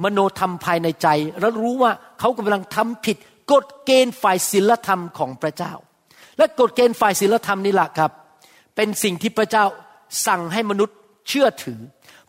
[0.03, 1.09] มโนธรรมภายในใจ
[1.41, 3.17] แล้วรู้ว่าเขากำลังทำผิด
[3.53, 5.73] กฎเกณฑ์ฝ่ายศีลธรรมของพระเจ้า
[6.39, 8.11] และกฎเกณฑ์ฝ่ายศีลธรรมนี่แหละครับ
[8.77, 9.65] เป็นสิ่งที่พระเจ้า
[10.27, 10.97] สั่งให้มนุษย์
[11.29, 11.81] เชื่อถือ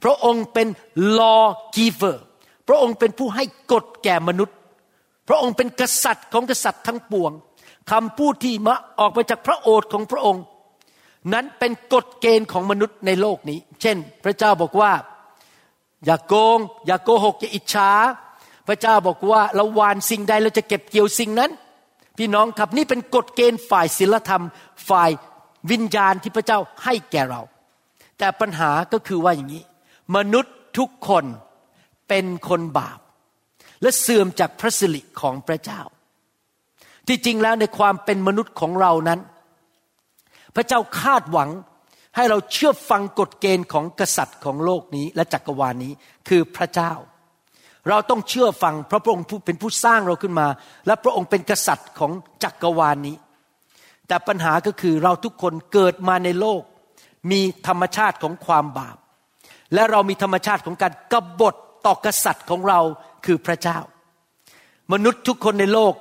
[0.03, 0.67] พระองค์เป็น
[1.19, 1.43] law
[1.75, 2.17] giver
[2.67, 4.55] พระองค์เป็นผู้ให้กฎแก่มนุษย์
[5.27, 7.31] พระองค์เป็นกษัตริย์ของกษัตริย์ทั้งปวง
[7.91, 10.43] คำพูดที่มาออกมาจากพระโอษฐ์ของพระองค์
[11.33, 14.91] นั้นเป็นกฎเกณฑ์ของมนุษย์ในโลกนี้ เช่น พระเจ้าบอกว่า
[16.05, 17.91] อย่าโกง อย่าโกหกอย่าอิจฉา
[18.67, 21.51] พระเจ้าบอกว่าเราหวานสิ่งใดเราจะเก็บเกี่ยวสิ่งนั้น
[22.17, 24.43] พี่น้องครับนี่เป็นกฎเกณฑ์ฝ่ายศีลธรรม
[24.89, 25.09] ฝ่าย
[25.71, 27.41] วิญญาณที่พระเจ้าให้แก่เรา
[28.17, 29.63] แต่ปัญหาก็คือว่าอย่างนี้
[30.15, 31.25] มนุษย์ทุกคน
[32.07, 32.99] เป็นคนบาป
[33.81, 35.81] และเสื่อมจากพระสิริของพระเจ้า
[37.07, 39.19] ที่จริงแล้วในความเป็นมนุษย์ของเรานั้น
[40.55, 41.49] พระเจ้าคาดหวัง
[42.15, 45.93] ให้เราเชื่อฟังกฎเกณฑ์ของกษัตริย์ของโลกนี้และจักรวาลนี้
[46.27, 46.93] คือพระเจ้า
[47.89, 50.47] เราต้องเชื่อฟังเพราะพระองค์เป็นผู้สร้างเราขึ้นมา
[50.87, 52.11] และพระองค์เป็นกษัตริย์ของ
[52.43, 53.15] จักรวาลนี้
[54.07, 56.61] แต่ปัญหาก็คือเราทุกคนเกิดมาในโลก
[57.31, 58.97] มีธรรมชาติของความบาป
[59.73, 62.79] และเรามีธรรมชาติของการกบฏต่อกษัตริย์ของเรา
[63.25, 63.79] คือพระเจ้า
[64.93, 65.93] มนุษย์ทุกคนในโลก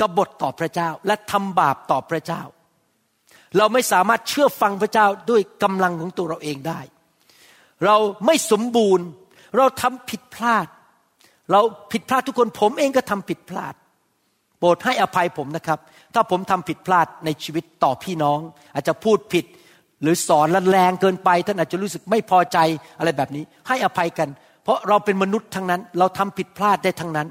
[0.00, 2.42] กบฏต่อพระเจ้าและทำบาปต่อพระเจ้า
[3.58, 6.80] เราไม่สามารถเชื่อฟังพระเจ้าด้วยกำลังของตัวเราเองได้
[7.84, 9.06] เราไม่สมบูรณ์
[9.56, 10.66] เราทำผิดพลาด
[11.52, 11.60] เรา
[11.92, 13.74] ผิดพลาดทุกคนผมเองก็ทำผิดพลาด
[14.58, 15.78] โปรดให้อภัยผมนะครับ
[16.14, 18.38] ถ้าผมทำผิดพลาดในชีวิตต่อพี่น้อง
[18.74, 19.44] อาจจะพูดผิด
[20.02, 22.58] หรือสอนแรงเกินไปท่านอาจจะรู้สึกไม่พอใจ
[22.98, 24.28] อะไรแบบนี้ ให้อภัยกัน
[24.62, 27.28] เพราะเราเป็นมนุษย์ทั้งนั้น เราทำผิดพลาดได้ทั้งนั้น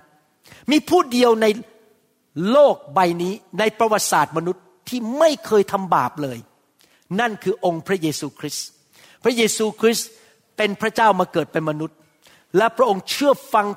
[0.71, 1.45] มีผู้เดียวใน
[2.51, 6.37] โลกใบนี้ในประวัติศาสตร์มนุษย์ ที่ไม่เคยทำบาปเลย
[7.19, 8.67] นั่นคือองค์พระเยซูคริสต์
[9.23, 10.09] พระเยซูคริสต์
[10.57, 11.97] เป็นพระเจ้ามาเกิดเป็นมนุษย์
[12.57, 13.67] และพระองค์เชื่อฟัง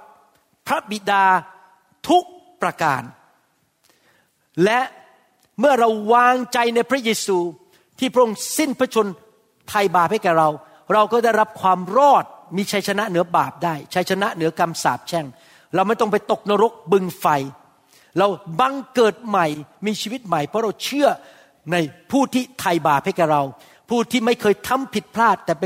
[0.66, 1.24] พระบิดา
[2.08, 2.24] ทุก
[2.62, 3.02] ประการ
[4.64, 4.80] และ
[5.60, 7.38] เมื่อเราวางใจในพระเยซู
[7.98, 9.06] ที่พระองค์สิ้นพระชน
[9.68, 10.48] ไถ่บาปให้แก่เรา
[10.92, 12.24] เราก็ได้รับความรอด
[12.56, 15.26] มีชัยชนะเหนือบาปได้ชัยชนะเหนือกรรมสาปแช่ง
[15.74, 17.26] เราไม่ต้องไปตกนรกบึงไฟ
[18.18, 18.28] เรา
[18.60, 19.46] บังเกิดใหม่
[19.86, 21.08] มีชีวิตใหม่ เพราะเราเชื่อ
[21.72, 21.76] ใน
[22.12, 23.42] ผู้ที่ไถ่บาปให้แก่เรา
[23.90, 25.64] ผู้ที่ไม่เคยทำผิดพลาด แต่ไป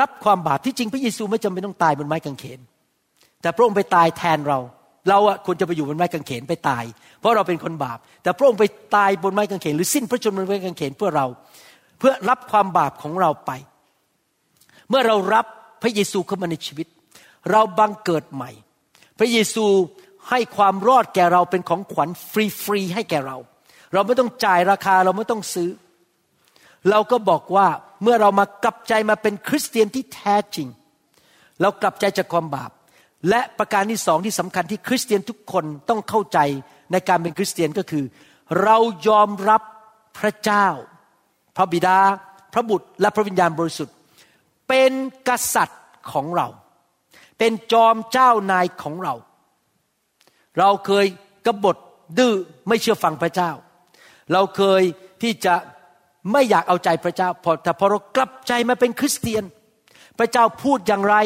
[0.00, 2.60] รับความบาปที่จริงพระเยซูไม่จำเป็นต้องตายบนไม้กางเขน
[3.42, 4.58] แต่พระองค์ไปตายแทนเรา
[5.08, 6.84] เราอะควรจะไปอยู่บนไม้กางเขนไปตาย
[7.20, 8.64] เพราะเราเป็นคนบาป แต่พระองค์ไป
[8.96, 11.26] ตายบนไม้กางเขน หรือสิ้นพระชนม์บนไม้กางเขนเพื่อเรา
[11.98, 13.50] เพื่อรับความบาปของเราไป
[14.88, 15.46] เมื่อเรารับ
[15.82, 16.86] พระเยซูเข้ามาในชีวิต
[17.50, 18.50] เราบังเกิดใหม่
[19.18, 19.64] พระเยซู
[20.30, 23.36] ให้ความรอดแก่เราเป็นของขวัญฟรีๆให้แก่เรา
[23.92, 25.70] เราไม่ต้องจ่ายราคาเราไม่ต้องซื้อ
[26.90, 27.66] เราก็บอกว่า
[28.02, 30.68] เมื่อเรามากลับใจมาเป็นคริสเตียนที่แท้จริง
[31.60, 32.70] เรากลับใจจากความบาป
[33.28, 36.38] และประการที่สองที่สำคัญที่คริสเตียนทุกคนต้องเข้าใจ
[36.92, 38.04] ในการเป็นคริสเตียนก็คือ
[38.62, 38.76] เรา
[39.08, 39.62] ยอมรับ
[40.18, 40.66] พระเจ้า
[41.56, 41.98] พระบิดา
[42.52, 43.94] พระบุตรและพระวิญญาณบริสุทธิ์
[44.68, 44.92] เป็น
[45.28, 45.82] กษัตริย์
[46.12, 46.48] ของเรา
[47.38, 49.14] เป็นจอมเจ้านายของเรา
[50.58, 51.06] เราเคย
[51.46, 51.76] กบฏ
[52.18, 52.34] ดื้อ
[52.68, 53.50] ไม่เชื่อฟังพระเจ้า
[54.32, 54.82] เราเคย
[55.22, 55.54] ที่จะ
[56.32, 59.44] ไม่อยากเอาใจพระเจ้า พอแต่พอเรากลับใจมาเป็นคริสเตียน
[60.18, 61.16] พระเจ้าพูดอย่างไร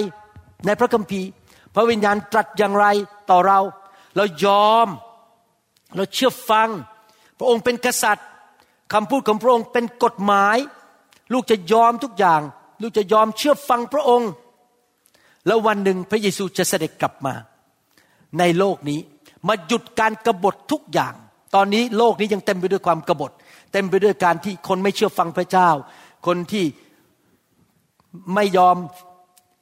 [0.67, 1.29] ในพระคัมภีร์
[1.75, 2.87] พระวิญญาณตรัสอย่างไร
[3.31, 3.61] ต่อเรา
[4.17, 4.89] เรายอม
[5.97, 6.69] เราเชื่อฟัง
[7.39, 8.27] พระองค์เป็นกษัตริย์
[8.93, 10.57] คำพูดของพระองค์เป็นกฎหมาย
[11.33, 12.41] ลูกจะยอมทุกอย่าง
[12.83, 14.31] ลูกจะยอมเชื่อฟังพระองค์
[15.47, 17.35] แล้ววันหนึ่งพระเยซูจะเสด็จกลับมา
[18.39, 19.01] ในโลกนี้
[19.49, 21.15] มาหยุดการกบฏทุกอย่าง
[21.55, 23.33] ตอนนี้โลกนี้ยังเต็มไปด้วยความกบฏ
[23.73, 25.69] เต็มไปด้วยการที่คนไม่เชื่อฟังพระเจ้า
[26.27, 26.65] คนที่
[28.35, 28.77] ไม่ยอม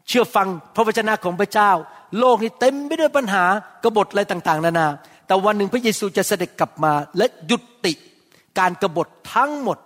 [0.08, 1.70] เชื่อฟังพระวจนะของพระเจ้า
[2.18, 3.44] โลกนี้เต็มไปด้วยปัญหา
[3.84, 4.88] กบฏอะไรต่าง ๆ นานา
[5.26, 7.92] แต่วันหนึ่งพระเยซูจะเสด็จกลับมาและหยุดติ
[8.58, 9.78] การกบฏทั้งหมด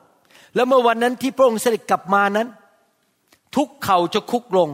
[0.55, 2.49] แล้วเมื่อวันนั้นที่พระองค์เสด็จกลับมานั้น
[3.57, 4.69] ทุกเข่าจะคุกลง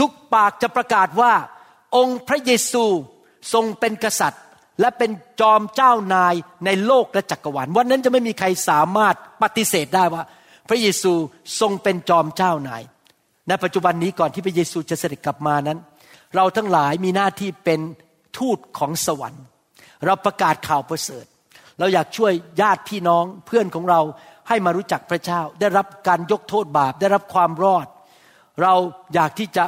[0.00, 1.32] ทุกปากจะประกาศว่า
[1.96, 2.84] องค์พระเยซู
[3.52, 4.42] ทรงเป็นกษัตริย์
[4.80, 6.34] และเป็นจอมเจ้านาย
[6.66, 10.22] ในโลกและจักรวาลวันนั้นจะไม่มีใครสามารถปฏิเสธได้ว่า
[10.68, 11.12] พระเยซู
[11.60, 12.82] ทรงเป็นจอมเจ้านาย
[13.48, 15.78] ในปัจจุบันนี้ก่อนที่พระเยซูจะเสด็จกลับมานั้น
[16.36, 17.80] เราทั้งหลายมีหน้าที่เป็น
[18.38, 19.44] ทูตของสวรรค์
[20.04, 21.24] เราประกาศข่าวประเสริฐ
[21.78, 24.00] เราอยากช่วยญาติพี่น้องเพื่อนของเรา
[24.48, 27.86] ให้มารู้จักพระเจ้า ได้รับการยกโทษบาปได้รับความรอด
[28.62, 28.74] เรา
[29.14, 29.64] อยากที่จะ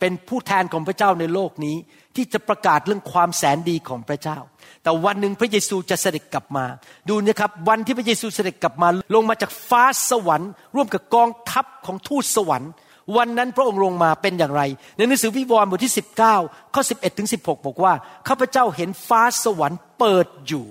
[0.00, 1.76] เป็นผู้แทนของพระเจ้าในโลกนี้
[2.16, 4.38] ที่จะประกาศเรื่องความแสนดีของพระเจ้า
[4.82, 6.64] แต่วันหนึ่งพระเยซูจะเสด็จกลับมา
[7.08, 12.70] ดูนะครับวันที่พระเยซูเสด็จกลับมา ลงมาจากฟ้าสวรรค์ ร่วมกับกองทัพของทูตสวรรค์
[13.16, 14.62] วันนั้นพระองค์ลงมาเป็นอย่างไร
[14.96, 15.94] ในหนังสือวิวรณ์บทที่
[16.32, 17.92] 19ข้อ11ถึง16 บอกว่า
[18.28, 20.66] ข้าพเจ้าเห็นฟ้าสวรรค์เปิดอยู่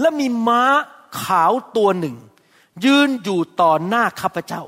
[0.00, 0.62] และมีม้า
[1.22, 2.16] ขาวตัวหนึ่ง
[2.84, 4.62] ยืนอยู่ต่อหน้าข้าพเจ้า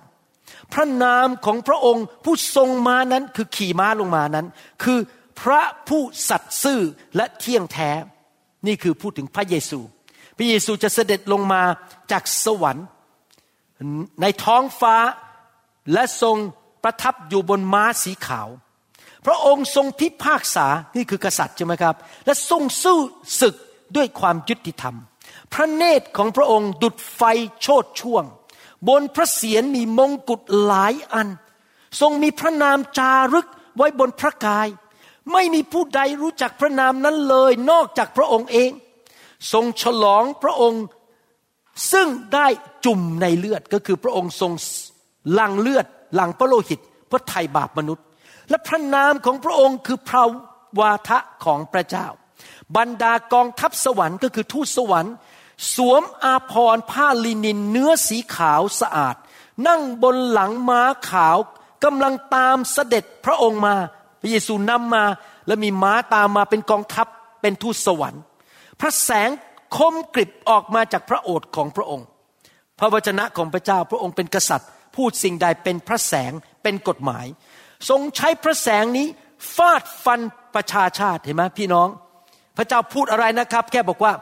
[0.72, 4.46] พระนามของพระองค์ผู้ทรงม้านั้นคือขี่ม้าลงมานั้น
[4.82, 4.98] คือ
[5.42, 6.80] พระผู้สัตย์ซื่อ
[7.16, 7.90] และเที่ยงแท้
[8.66, 9.80] นี่คือพูดถึงพระเยซู
[10.36, 11.62] พระเยซูจะเสด็จลงมา
[12.12, 12.86] จากสวรรค์
[14.22, 14.96] ในท้องฟ้า
[15.92, 16.36] และทรง
[16.82, 18.48] ประทับอยู่บนม้าสีขาว
[19.26, 21.94] พระองค์ทรงพิพากษา นี่คือกษัตริย์ใช่ไหมครับ
[22.26, 22.98] และทรงสู้
[23.40, 23.54] ศึก
[23.96, 24.96] ด้วยความยุติธรรม
[25.52, 27.22] พระเนตรของพระองค์ดุดไฟ
[27.60, 28.24] โชดช่วง
[28.88, 31.28] บนพระเศียรมีมงกุฎหลายอัน
[32.00, 34.68] ทรงมีพระนามจารึกไว้บนพระกาย
[35.32, 38.70] ไม่มีผู้ใดรู้จักพระนามนั้นเลยนอกจากพระองค์เอง
[39.52, 40.84] ทรงฉลองพระองค์
[41.92, 42.46] ซึ่งได้
[42.84, 44.52] จุ่มในเลือดก็คือพระองค์ทรง
[45.32, 48.04] หลังเลือดหลังพระโลหิตเพื่อไถ่บาปมนุษย์
[48.48, 50.22] และพระนามของพระองค์คือพระ
[50.80, 52.06] วาทะของพระเจ้า
[52.76, 55.14] บรรดากองทัพสวรรค์ก็คือทูตสวรรค์
[55.74, 59.16] สวมอาภรณ์ผ้าลินินเนื้อสีขาวสะอาด
[59.66, 61.36] นั่งบนหลังม้าขาว
[61.84, 63.76] กำลังตามเสด็จพระองค์มา
[64.20, 65.04] พระเยซูนำมา
[65.46, 67.06] แล้วมีม้าตามมาเป็นกองทัพ
[67.40, 68.22] เป็นทูตสวรรค์
[68.80, 69.30] พระแสง
[69.76, 72.06] คมกริบออกมาจากพระโอษฐ์ของพระองค์
[72.78, 77.26] พระวจนะของพระเจ้าพระองค์เป็นกษัตริย์ พูดสิ่งใดเป็นพระแสงเป็นกฎหมาย
[77.88, 79.06] ทรงใช้พระแสงนี้
[79.54, 80.20] ฟาดฟัน
[80.54, 81.88] ประชาชาติเห็นไหมพี่น้อง
[82.56, 84.12] พระเจ้าพูดอะไรนะครับ แค่บอกว่า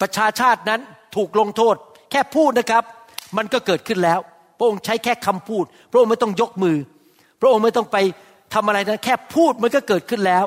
[0.00, 0.80] ประชาชาตินั้น
[1.16, 1.76] ถูกลงโทษ
[2.10, 2.84] แค่พูดนะครับ
[3.36, 4.20] มันก็เกิดขึ้นแล้ว
[4.58, 6.76] พระองค์ใช้แค่คำพูด พระองค์ไม่ต้องยกมือ
[7.40, 7.96] พระองค์ไม่ต้องไป
[8.52, 10.44] ทำอะไรนะแค่พูดมันก็เกิดขึ้นแล้ว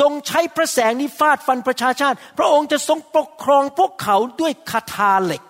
[0.00, 5.42] ทรงใช้พระแสงนี้ฟาดฟันประชาชาติ พระองค์จะทรงปกครองพวกเขาด้วยคาถาเหล็ก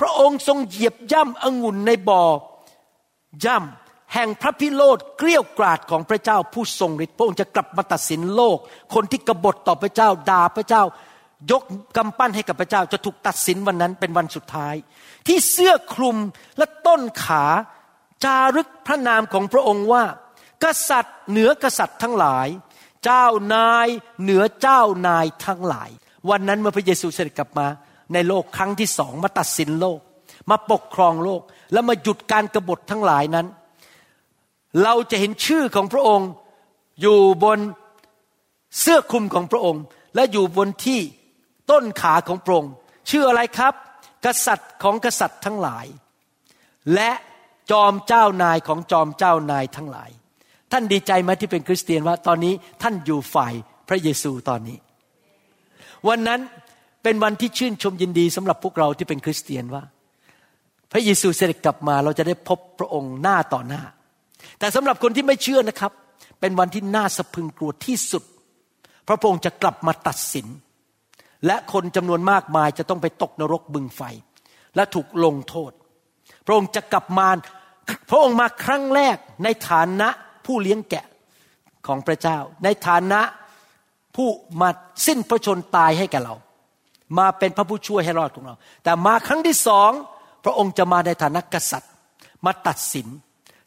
[0.00, 2.22] พระองค์ทรงเหยียบย่ำองุ่นในบ่อ
[3.44, 8.58] ย่ำแห่งพระพิโรธเกลี้ยวกราดของพระเจ้าผู้ทรงฤทธิ์พระองค์จะกลับมาตัดสินโลก
[8.94, 10.82] คนที่กบฏต่อพระเจ้าด่าพระเจ้า
[11.50, 11.62] ยก
[11.96, 14.74] กำปั้นให้กับพระเจ้าจะถูกตัดสินวันนั้นเป็นวันสุดท้าย
[15.26, 16.16] ที่เสื้อคลุม
[16.58, 17.44] และต้นขา
[18.24, 20.04] จารึกพระนามของพระองค์ว่า
[20.64, 22.48] กษัตริย์เหนือกษัตริย์ทั้งหลาย
[23.04, 23.88] เจ้านาย
[24.22, 25.90] เหนือเจ้านายทั้งหลาย
[26.30, 27.66] วันนั้นเมื่อพระเยซูเสด็จกลับมา
[28.12, 30.00] ในโลกครั้งที่สองมาตัดสินโลก
[30.50, 33.46] มาปกครองโลกแล้วมาหยุดการกบฏทั้งหลายนั้น
[34.82, 36.28] เราจะเห็นชื่อของพระองค์
[37.00, 37.58] อยู่บน
[38.80, 39.82] เสื้อคลุมของพระองค์
[40.14, 41.00] และอยู่บนที่
[41.70, 42.72] ต้นขาของพระองค์
[43.10, 43.74] ชื่ออะไรครับ
[44.24, 45.86] กษัตริย์ของกษัตริย์ทั้งหลาย
[46.94, 47.10] และ
[47.70, 50.10] จอมเจ้านายของจอมเจ้านายทั้งหลาย
[50.72, 53.52] ท่านดีใจไหมที่เป็นคริสเตียนว่าตอนนี้ท่านอยู่ฝ่าย
[53.88, 54.78] พระเยซูตอนนี้
[56.08, 56.40] วันนั้น
[57.02, 59.82] เป็นวันที่ชื่นชมยินดีสำหรับพวกเราที่เป็นคริสเตียนว่า
[60.92, 63.82] พระเยซูเสด็จกลับมาเราจะได้พบพระองค์หน้าต่อหน้า
[64.58, 65.92] แต่สำหรับคนที่ไม่เชื่อนะครับ
[66.40, 68.24] เป็นวันที่น่าสะพึงกลัวที่สุด
[69.06, 70.46] พระองค์จะกลับมาตัดสิน
[71.46, 74.02] และคนจำนวนมากมายจะต้องไปตกนรกบึงไฟ
[74.76, 75.72] และถูกลงโทษ
[76.46, 77.28] พระองค์จะกลับมา
[78.10, 80.08] พระองค์มาครั้งแรกในฐานะ
[80.46, 81.04] ผู้เลี้ยงแกะ
[81.86, 83.20] ของพระเจ้า ในฐานะ
[84.16, 84.28] ผู้
[84.60, 84.68] มา
[85.06, 86.34] สิ้นพระชนตายให้แก่เรา
[87.18, 88.54] มาเป็นพระผู้ช่วยให้รอดของเรา
[88.84, 89.90] แต่มาครั้งที่สอง
[90.44, 91.92] พระองค์จะมาในฐานะกษัตริย์
[92.46, 93.08] มาตัดสิน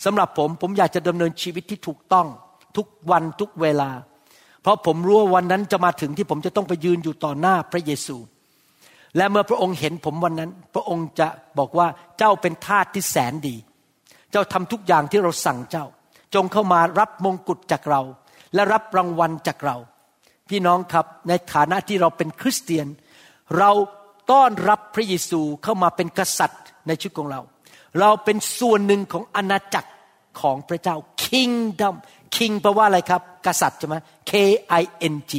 [0.06, 2.28] สำหรับผมผมอยากจะดำเนินชีวิตที่ถูกต้อง
[2.78, 3.90] ทุกวันทุกเวลา
[4.62, 8.18] เพราะผมรู้ว่าวันนั้นจะมาถึงที่ผมจะต้องไปยืนอยู่ต่อหน้าพระเยซู
[9.18, 11.28] และเมื่อพระองค์เห็นผมวันนั้น พระองค์จะ
[11.60, 11.88] บอกว่า
[12.18, 13.56] เจ้าเป็นทาสที่แสนดี
[14.32, 15.86] เจ้าทำทุกอย่างที่เราสั่งเจ้า
[16.36, 18.02] จงเข้ามารับมงกุฎจากเรา
[18.54, 19.76] และรับรางวัลจากเรา
[20.50, 22.88] พี่น้องครับในฐานะที่เราเป็นคริสเตียน
[23.58, 23.72] เรา
[24.32, 27.42] ต้อนรับพระเยซูเข้ามาเป็นกษัตริย์ในชีวิตของเรา
[28.00, 29.92] เราเป็นส่วนหนึ่งของอาณาจักร
[30.42, 31.96] ของพระเจ้า kingdom
[32.36, 33.96] king แปลว่าอะไรครับ กษัตริย์ใช่ไหม
[34.30, 34.34] K
[34.82, 35.34] I N G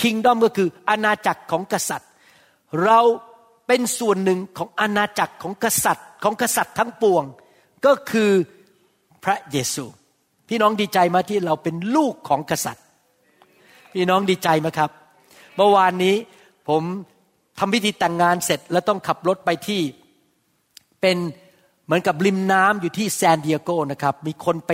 [0.00, 2.10] kingdom ก็คืออาณาจักรของกษัตริย์
[2.84, 3.00] เรา
[3.66, 7.24] เป็นส่วนหนึ่งของอาณาจักรของกษัตริย์ของกษัตริย์ทั้งปวง
[7.86, 8.30] ก็คือ
[9.24, 9.84] พระเยซู
[10.48, 12.84] พี่น้องดีใจมาที่เราเป็นลูกของกษัตริย์
[13.92, 14.90] พี่น้องดีใจไหมครับ
[15.56, 16.14] เมื่อวานนี้
[16.68, 16.82] ผม
[17.58, 19.80] ทำพิธีแต่งงานเสร็จแล้วต้องขับรถไปที่
[21.00, 21.16] เป็น
[21.84, 24.70] เหมือนกับริมน้ำอยู่ที่แซนดิเอโกนะครับ มีคนไป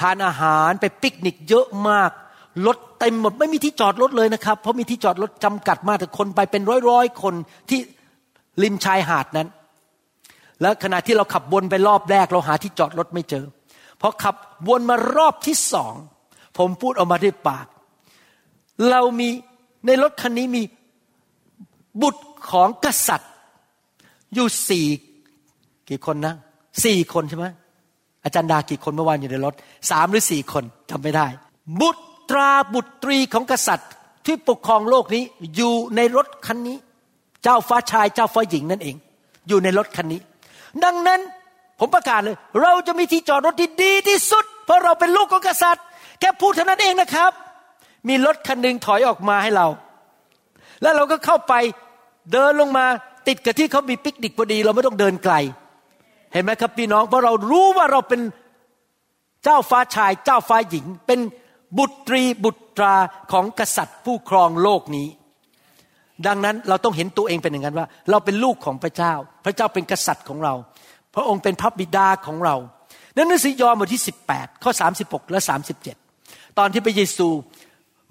[0.00, 2.10] ทานอาหารไปปิกนิกเยอะมาก
[2.66, 7.34] รถเต็มหมดไม่มีที่จอดรถเลยนะครับ เพราะมีที่จอดรถจำกัดมากแต่คนไปเป็นร้อยร้อยคน
[7.70, 7.80] ที่
[8.62, 9.48] ริมชายหาดนั้น
[10.60, 13.44] แล้วขณะที่เราขับวนไปรอบแรก เราหาที่จอดรถไม่เจอ
[14.02, 14.34] พอขับ
[14.68, 15.94] วนมารอบที่สอง
[16.58, 17.66] ผมพูดออกมาด้วยปาก
[18.90, 19.28] เรามี
[19.86, 20.62] ในรถคันนี้มี
[22.02, 23.32] บุตรของกษัตริย์
[24.34, 24.86] อยู่สี่
[25.88, 26.34] กี่คนนะ
[26.84, 27.46] สี่คนใช่ไหม
[28.24, 29.54] อาจารย์ดากี่คนเมื่อวานอยู่ในรถ
[29.90, 31.26] สามหรือสี่คนจำไม่ได้
[31.80, 33.90] บุตราบุตรีของกษัตริย์
[34.26, 35.24] ที่ปกครองโลกนี้
[35.56, 36.76] อยู่ในรถคันนี้
[37.42, 38.96] เจ้าฟ้าชายเจ้าฟ้าหญิงนั่นเอง
[39.48, 40.20] อยู่ในรถคันนี้
[40.84, 41.20] ดังนั้น
[41.84, 45.84] ผมประกาศเลย เราจะมีที่จอดรถที่ดีที่สุด เพราะเราเป็นลูกของกษัตริย์
[46.20, 47.32] แค่พูดเท่านั้นเองนะครับ
[48.08, 49.66] มีรถคันหนึ่งถอยออกมาให้เรา
[50.82, 51.54] แล้วเราก็เข้าไป
[52.32, 52.86] เดินลงมา
[53.28, 55.34] ติดกับที่เขามีปิกนิกพอดี เราไม่ต้องเดินไกล
[56.32, 58.20] เห็นไหมครับพี่น้องเพราะเรารู้ว่าเราเป็น
[59.44, 61.20] เจ้าฟ้าชาย เจ้าฟ้าหญิง เป็น
[61.78, 62.94] บุตรีบุตรา
[63.32, 65.08] ของกษัตริย์ผู้ครองโลกนี้
[66.26, 69.12] ดังนั้นเราต้องเห็นตัวเองเป็นอย่างนั้นว่า เราเป็นลูกของพระเจ้า
[69.44, 70.54] พระเจ้าเป็นกษัตริย์ของเรา
[71.14, 72.56] พระองค์เป็นพระบิดาของเรา
[73.14, 74.72] ในหนังสือยอห์นบทที่ 18 ข้อ
[75.02, 75.40] 36 และ
[75.98, 77.28] 37 ตอนที่พระเยซู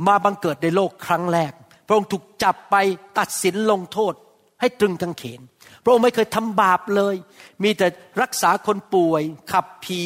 [0.08, 1.52] มาบังเกิดในโลกครั้งแรก
[1.88, 2.76] พระองค์ถูกจับไป
[3.20, 4.14] ตัดสินลงโทษ
[4.60, 5.42] ให้ตรึงกางเขน
[5.84, 7.16] พระองค์ไม่เคยทำบาปเลย
[7.64, 7.88] มีแต่
[8.22, 10.04] รักษาคนป่วย ขับผี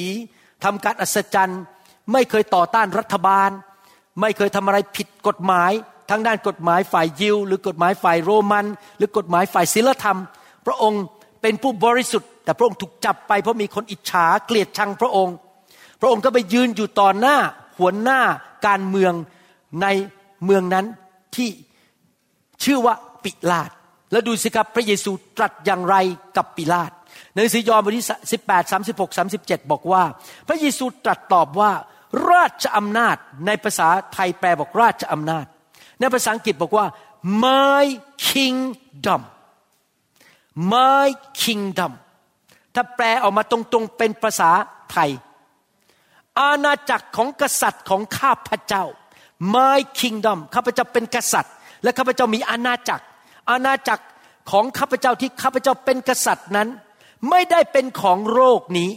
[0.63, 1.61] ทำการอัศจรรย์
[2.13, 3.49] ไม่เคยต่อต้านรัฐบาล
[4.21, 5.71] ไม่เคยทำอะไรผิดกฎหมาย
[6.09, 8.65] ทั้งด้านกฎหมายฝ่ายยิว หรือกฎหมายฝ่ายโรมัน
[8.97, 10.19] หรือกฎหมายฝ่ายศีลธรรม
[10.65, 11.03] พระองค์
[11.47, 15.35] เป็นผู้บริสุทธิ์ แต่พระองค์ถูกจับไปเพราะมีคนอิจฉาเกลียดชังพระองค์
[16.01, 17.37] พระองค์ก็ไปยืนอยู่ต่อหน้า
[17.77, 18.19] หัวหน้า
[18.67, 19.13] การเมือง
[19.81, 19.87] ใน
[20.45, 20.85] เมืองนั้น
[21.35, 21.49] ที่
[22.63, 23.71] ชื่อว่าปิลาต
[24.11, 25.95] แล้วดูสิครับพระเยซูตรัสอย่างไร
[26.37, 26.91] กับปิลาต
[27.33, 28.07] ในหนังสือยอห์นบทที่
[28.43, 30.03] 18 36 37บอกว่า
[30.47, 31.71] พระเยซูตรัสตอบว่า
[32.31, 35.45] ราชอำนาจในภาษาไทยแปลบอกราชอำนาจ
[35.99, 36.85] ในภาษาอังกฤษบอกว่า
[37.43, 37.85] my
[38.29, 39.21] kingdom
[40.71, 41.07] my
[41.43, 41.93] kingdom
[42.75, 44.51] ถ้าแปลออกมาตรงๆเป็นภาษา
[44.91, 45.11] ไทย
[46.39, 48.83] อาณาจักรของกษัตริย์ของข้าพเจ้า
[49.55, 53.05] my kingdom ข้าพเจ้าเป็นกษัตริย์ และข้าพเจ้ามีอาณาจักร
[53.49, 54.03] อาณาจักร
[54.51, 56.69] ของข้าพเจ้าที่ข้าพเจ้าเป็นกษัตริย์นั้น
[57.29, 58.89] ไม่ได้เป็นของโลกนี้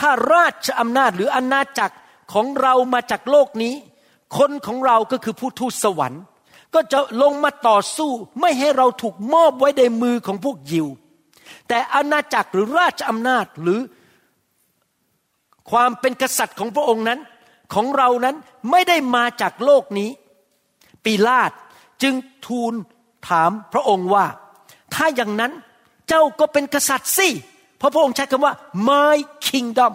[0.00, 1.96] ถ้าราชอำนาจหรืออาณาจักร
[2.32, 3.74] ของเรามาจากโลกนี้
[4.38, 6.22] คนของเราก็คือผู้ทูตสวรรค์
[6.74, 10.86] ก็จะลงมาต่อสู้ไม่ให้เราถูกมอบไว้ในมือของพวกยิว
[11.68, 13.80] แต่อาณาจักรหรือราชอำนาจหรือ
[15.70, 17.20] ความเป็นกษัตริย์ของพระองค์นั้น
[17.74, 18.36] ของเรานั้น
[18.70, 20.10] ไม่ได้มาจากโลกนี้
[21.04, 21.52] ปีลาต
[22.02, 22.14] จึง
[22.46, 22.72] ทูล
[23.28, 24.26] ถามพระองค์ว่า
[24.94, 25.52] ถ้าอย่างนั้น
[26.08, 27.28] เจ้าก็เป็นกษัตริย์สิ
[27.78, 28.54] เพราะพระองค์ใช้คำว่า
[28.88, 29.16] my
[29.48, 29.92] kingdom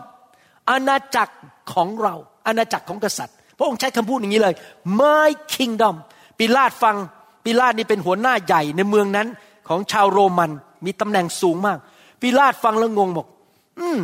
[0.70, 1.36] อาณาจักร
[1.74, 2.16] ของเรา
[2.48, 4.56] อาณาจักรของกษัตริย์ พระองค์ใช้คำพูดอย่างนี้เลย
[5.02, 5.96] my kingdom
[6.40, 6.96] ปิลาตฟัง
[7.46, 9.28] ปิลาตนี่เป็นหัวหน้าใหญ่ในเมืองนั้น
[9.68, 10.52] ของชาวโรมัน
[10.86, 11.78] มีตำแหน่งสูงมาก
[12.22, 13.28] ปิลาตฟังแล้วงงบอก
[13.80, 14.00] อืม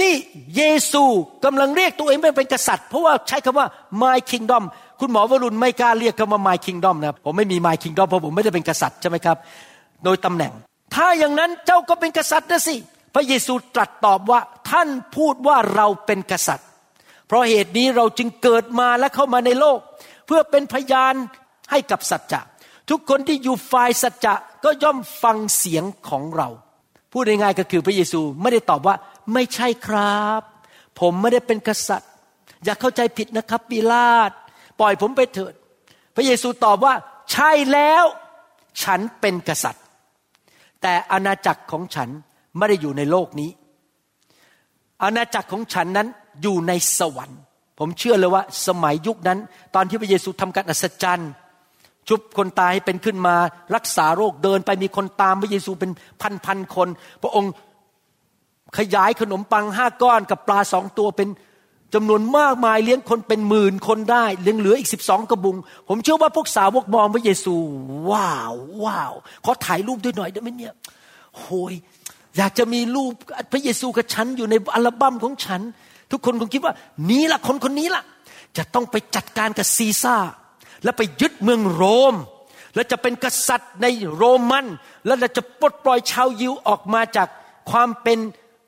[0.00, 0.12] นี่
[0.56, 1.04] เยซู
[1.44, 3.66] กำลังเรียกตัวเองเป็นกษัตริย์ เพราะว่าใช้คำว่า
[4.02, 4.62] my kingdom
[5.00, 9.36] คุณหมอวรุณไม่กล้าเรียกคำว่า my kingdom นะผมไม่มี my kingdom เพราะผมไม่ได้เป็นกษัตริย์ใช่ไหมครับ
[10.04, 10.52] โดยตำแหน่ง
[10.94, 12.74] ถ้าอย่างนั้นเจ้าก็เป็นกษัตริย์นะสิ
[13.14, 16.66] พระเยซูตรัสตอบว่าท่านพูดว่าเราเป็นกษัตริย์
[17.26, 19.78] เพราะเหตุนี้เราจึงเกิดมาและเข้ามาในโลก
[20.30, 21.14] พื่อเป็นพยาน
[21.70, 22.40] ให้กับสัจจะ
[22.90, 26.48] ทุกคนที่อยู่ฝ่ายสัจจะก็ย่อมฟังเสียงของเรา
[27.12, 28.96] พูดง่ายๆก็คือพระเยซูไม่ได้ตอบว่า
[29.34, 30.42] ไม่ใช่ครับ
[31.00, 32.10] ผมไม่ได้เป็นกษัตริย์
[32.64, 34.30] อย่าเข้าใจผิดนะครับปิลาต
[34.80, 35.54] ปล่อยผมไปเถิด
[36.16, 36.94] พระเยซูตอบว่า
[37.32, 38.04] ใช่แล้ว
[38.82, 39.84] ฉันเป็นกษัตริย์
[40.82, 42.08] แต่อาณาจักรของฉัน
[42.56, 43.50] ไม่ได้อยู่ในโลกนี้
[45.02, 46.08] อาณาจักรของฉันนั้น
[46.42, 47.40] อยู่ในสวรรค์
[47.80, 49.38] ผมเชื่อเลยว่าสมัยยุคนั้น
[49.74, 51.30] ตอนที่พระเยซูทำการอัศจรรย์
[52.08, 53.36] ชุบคนตายให้เป็นขึ้นมา
[53.74, 55.90] รักษาโรคเดินไปมีคนตามพระเยซูเป็น
[56.22, 56.88] พันพันคน
[57.22, 57.52] พระองค์
[58.78, 61.28] ขยายขนมปังห้าก้อนกับปลาสองตัวเป็น
[61.94, 65.56] จำนวนมากมายเลี้ยงคนเป็นหมื่นคนได้เลี้ยงเหลืออีกสิบสองกระบุง
[65.88, 67.54] ผมเชื่อว่าพวกสาวกมองพระเยซู
[68.10, 69.12] ว้าว ว้าว
[69.44, 70.74] ขอถ่ายรูปด้วยหน่อยได้ไหมเนี่ย
[71.38, 71.74] โหย
[72.36, 73.12] อยากจะมีรูป
[73.52, 75.60] พระเยซูกับฉันอยู่ในอัลบั้มของฉัน
[76.10, 76.74] ทุกคนคงคิดว่า
[77.10, 78.02] นี้ละคนคนนี้ละ
[78.56, 80.16] จะต้องไปจัดการกับซีซ่า
[80.84, 82.14] แล้วไปยึดเมืองโรม
[82.74, 84.66] แล้วจะเป็นกษัตริย์ในโรมัน
[85.06, 87.28] แล้วจะปลดปล่อยชาวยิวออกมาจาก
[87.70, 88.18] ความเป็น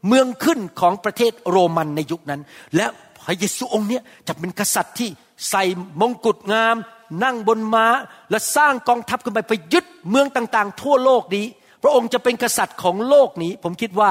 [0.08, 2.40] เมืองขึ้นของประเทศโรมันในยุคนั้น
[2.76, 2.86] และ
[3.24, 5.08] พระเยซูองค์เนี้ยจะเป็นกษัตริย์ที่
[5.50, 5.64] ใส่
[6.00, 6.76] มงกุฎงาม
[7.24, 7.86] นั่งบนม้า
[8.30, 11.46] และสร้างกองทัพขึ้นไปไปยึดเมืองต่าง ๆ ทั่วโลกนี้
[11.82, 14.10] พระองค์จะเป็นกษัตริย์ของโลกนี้ ผมคิดว่า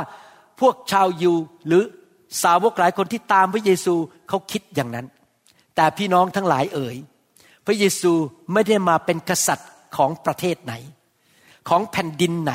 [0.60, 1.36] พวกชาวยิว
[1.68, 1.84] หรือ
[2.44, 3.96] สาวกหลายคนที่ตามพระเยซู
[4.28, 5.08] เขาคิดอย่างนั้น
[5.76, 6.96] แต่พี่น้องทั้งหลายเอ่ย
[7.66, 8.14] พระเยซู
[8.54, 10.74] ไม่ได้มาเป็นกษัตริย์ของประเทศไหน
[11.70, 12.54] ของแผ่นดินไหน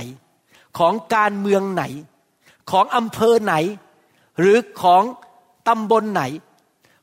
[0.78, 1.84] ของการเมืองไหน
[2.70, 3.54] ของอำเภอไหน
[4.40, 5.02] หรือของ
[5.68, 6.22] ตำบลไหน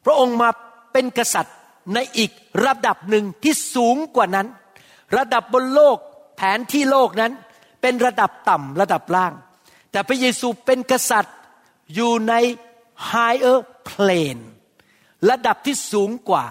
[0.05, 0.49] พระองค์มา
[0.93, 1.55] เป็นกษัตริย์
[1.93, 2.31] ในอีก
[2.65, 4.47] ระดับหนึ่งที่สูงกว่านั้น
[5.17, 5.97] ระดับบนโลก
[6.35, 7.31] แผนที่โลกนั้น
[7.81, 9.33] เป็นระดับต่ำระดับล่าง
[9.91, 11.35] แต่พระเยซูเป็นกษัตริย์
[11.93, 12.33] อยู่ใน
[13.11, 14.43] higher plane
[15.29, 16.45] ระดับที่สูงกว่า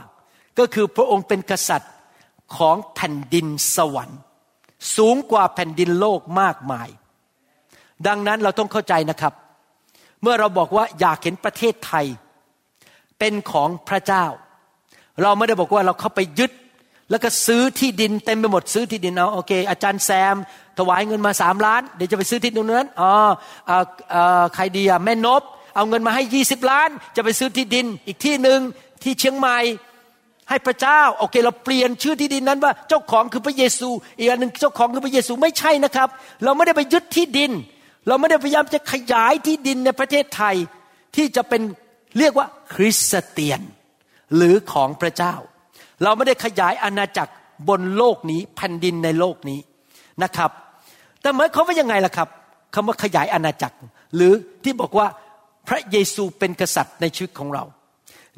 [0.59, 1.92] ก็คือพระองค์เป็นกษัตริย์
[2.57, 4.21] ของแผ่นดินสวรรค์
[4.97, 6.88] สูงกว่าแผ่นดินโลกมากมาย
[8.07, 9.35] ดังนั้นเราต้องเข้าใจนะครับ
[10.23, 12.07] เมื่อเราบอกว่าอยากเห็นประเทศไทย
[13.18, 14.25] เป็นของพระเจ้า
[15.23, 16.53] เราไม่ได้บอกว่าเราเข้าไปยึด
[17.11, 20.37] แล้วก็ซื้อที่ดินเต็มไปหมดซื้อที่ดินเอาโอเค อาจารย์แซม
[20.79, 23.13] ถวายเงินมาสามล้าน เดี๋ยวจะไปซื้อที่ดินนั้นอ๋อ
[24.55, 25.42] ใครดีอะแม่นบ
[25.77, 28.61] เอาเงินมาให้ยี่สิบล้าน จะไปซื้อที่ดินอีกที่หนึ่ง
[29.03, 29.59] ที่เชียงใหม่
[30.48, 33.88] ให้พระเจ้าโอเค เราเปลี่ยนชื่อที่ดินนั้นว่าเจ้าของคือพระเยซู
[34.19, 36.09] อีกอันหนึ่งเจ้าของคือพระเยซูไม่ใช่นะครับ
[36.44, 37.53] เราไม่ได้ไปยึดที่ดิน
[38.09, 40.57] เราไม่ได้พยายามจะขยายที่ดินในประเทศไทย
[41.17, 41.63] ที่จะเป็น
[42.19, 43.61] เรียกว่าคริสเตียน
[44.37, 45.35] หรือของพระเจ้า
[46.03, 47.33] เราไม่ได้ขยายอาณาจักร
[47.69, 49.61] บนโลกนี้แผ่นดินในโลกนี้
[50.23, 50.50] นะครับ
[51.21, 52.29] แต่หมายความว่ายังไงล่ะครับ
[52.75, 53.77] คำว่าขยายอาณาจักร
[54.15, 54.33] หรือ
[54.65, 55.07] ที่บอกว่า
[55.69, 57.65] พระเยซูเป็นกษัตริย์ในชีวิตของเรา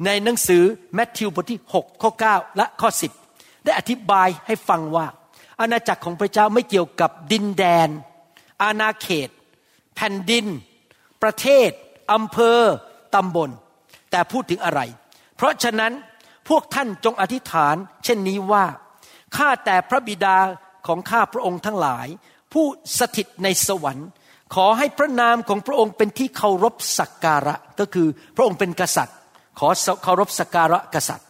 [0.05, 0.63] ในหนังสือ
[0.93, 2.89] แมทธิวบทที่ 6 ข้อ 9 และข้อ
[3.27, 5.05] 10 ได้อธิบายให้ฟังว่า
[5.59, 7.89] อาณาจักรของพระเจ้าไม่เกี่ยวกับดินแดน
[8.63, 9.29] อาณาเขต
[9.95, 10.45] แผ่นดิน
[11.23, 11.69] ประเทศ
[12.13, 12.59] อำเภอ
[13.15, 13.49] ตำบล
[14.11, 14.81] แต่พูดถึงอะไร
[15.35, 15.91] เพราะฉะนั้น
[16.49, 18.65] พวกท่านจงอธิษฐาน เช่นนี้ว่า
[19.37, 20.37] ข้าแต่พระบิดา
[20.87, 22.07] ของข้าพระองค์ทั้งหลาย
[22.53, 22.65] ผู้
[22.99, 24.07] สถิตในสวรรค์
[24.55, 29.17] ขอให้พระนามของพระองค์เป็นที่เคารพสักการะ ก็คือพระองค์เป็นกษัตริย์
[29.59, 29.67] ขอ
[30.03, 31.27] เคารพสักการะกษัตริย์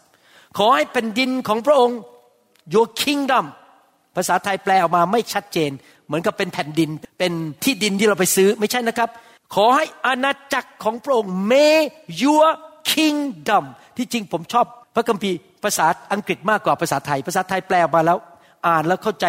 [0.58, 1.98] ขอให้แผ่นดินของพระองค์
[2.74, 3.46] your kingdom
[4.16, 5.72] ภาษาไทยแปลออกมาไม่ชัดเจน
[6.06, 6.90] เหมือนกับเป็นแผ่นดิน
[7.20, 9.10] เป็นที่ดินที่เราไปซื้อไม่ใช่นะครับ
[9.56, 11.78] ขอให้อาณาจักรของพระองค์ may
[12.24, 12.48] your
[12.94, 13.64] kingdom
[13.98, 14.66] ที่จริงผมชอบ
[14.96, 18.18] พระคัมภีร์ภาษาอังกฤษมากกว่าภาษาไทย ภาษาไทยแปลมาแล้ว
[18.68, 19.26] อ่านแล้วเข้าใจ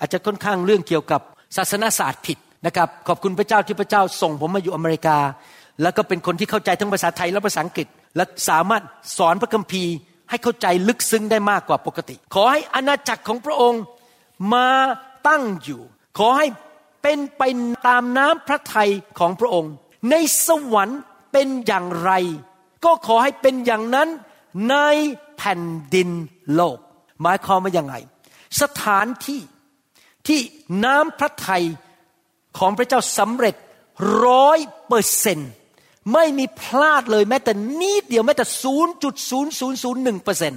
[0.00, 1.20] อาจจะค่อนข้างเรื่องเกี่ยวกับ
[1.56, 5.18] ศาสนาศาสตร์ผิดนะครับขอบคุณพระเจ้าที่พระเจ้าส่งผมมาอยู่อเมริกา
[5.82, 7.86] แล้วก็เป็นคนที่เข้าใจทั้งภาษาไทยและภาษาอังกฤษ
[8.16, 8.82] และสามารถ
[9.18, 9.92] สอนพระคัมภีร์
[10.30, 13.82] ให้เข้าใจลึกซึ้งได้มากกว่าปกติ ขอให้อาณาจักรของพระองค์
[14.54, 14.68] มา
[15.28, 15.80] ตั้งอยู่
[16.18, 16.46] ขอให้
[17.02, 17.42] เป็นไป
[17.88, 19.72] ตามน้ำพระทัยของพระองค์
[20.10, 20.14] ใน
[20.46, 21.00] สวรรค์
[21.32, 22.12] เป็นอย่างไร
[22.84, 24.08] ก็ขอให้เป็นอย่างนั้น
[24.70, 24.76] ใน
[25.36, 25.62] แผ่น
[25.94, 26.10] ดิน
[26.54, 26.78] โลก
[27.22, 27.94] หมายความว่ายังไง
[28.60, 29.40] สถานที่
[30.26, 30.40] ที่
[30.84, 31.64] น้ำพระทัย
[32.58, 33.54] ของพระเจ้าสำเร็จ
[34.24, 35.38] ร้อยเปอร์เซน
[36.12, 40.54] ไม่มีพลาดเลยแม้แต่นิดเดียวแม้แต่ศูนย์จุดศูนย์ศูนย์ศูนย์หนึ่งเปอร์เซน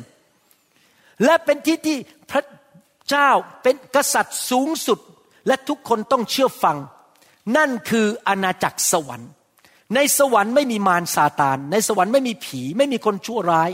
[1.23, 1.97] และเป็นที่ที่
[2.31, 2.43] พระ
[3.09, 3.29] เจ้า
[3.61, 4.99] เป็นกษัตริย์สูงสุด
[5.47, 6.77] และทุกคนต้องเชื่อฟัง
[7.57, 9.29] นั่นคืออาณาจักรสวรรค์
[9.95, 13.69] ในสวรรค์ไม่มีมารซาตาน ในสวรรค์ไม่มีผี ไม่มีคนชั่วร้าย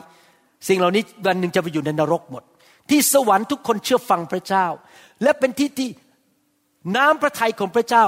[0.68, 2.44] สิ่งเหล่านี้วันหนึ่งจะไปอยู่ในนรกหมด
[2.90, 4.66] ที่สวรรค์ทุกคนเชื่อฟังพระเจ้า
[5.24, 5.90] และเป็นที่ที่
[6.96, 8.04] น้ำพระทัยของพระเจ้า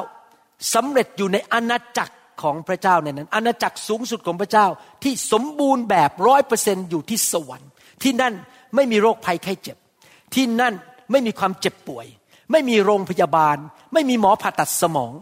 [0.73, 4.67] สำเร็จอยู่ในอาณาจักรของพระเจ้าในนั้นอาณาจักรสูงสุดของพระเจ้า
[5.03, 7.69] ที่สมบูรณ์แบบร้อยเปอร์เซนอยู่ที่สวรรค์
[8.03, 8.33] ที่นั่น
[8.75, 9.77] ไม่มีโรคภัยไข้เจ็บ
[10.35, 10.73] ที่นั่น
[11.11, 12.05] ไม่มีความเจ็บป่วย
[12.51, 13.57] ไม่มีโรงพยาบาล
[13.93, 15.13] ไม่มีหมอผ่าตัดสมอง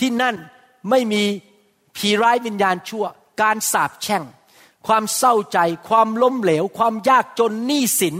[0.00, 0.36] ที่นั่น
[0.90, 1.22] ไม่มี
[1.96, 3.04] ผีร้ายวิญญาณชั่ว
[3.42, 4.22] การสาปแช่ง
[4.86, 5.58] ความเศร้าใจ
[5.88, 8.16] ความล้มเหลว ความยากจนหนี้สิน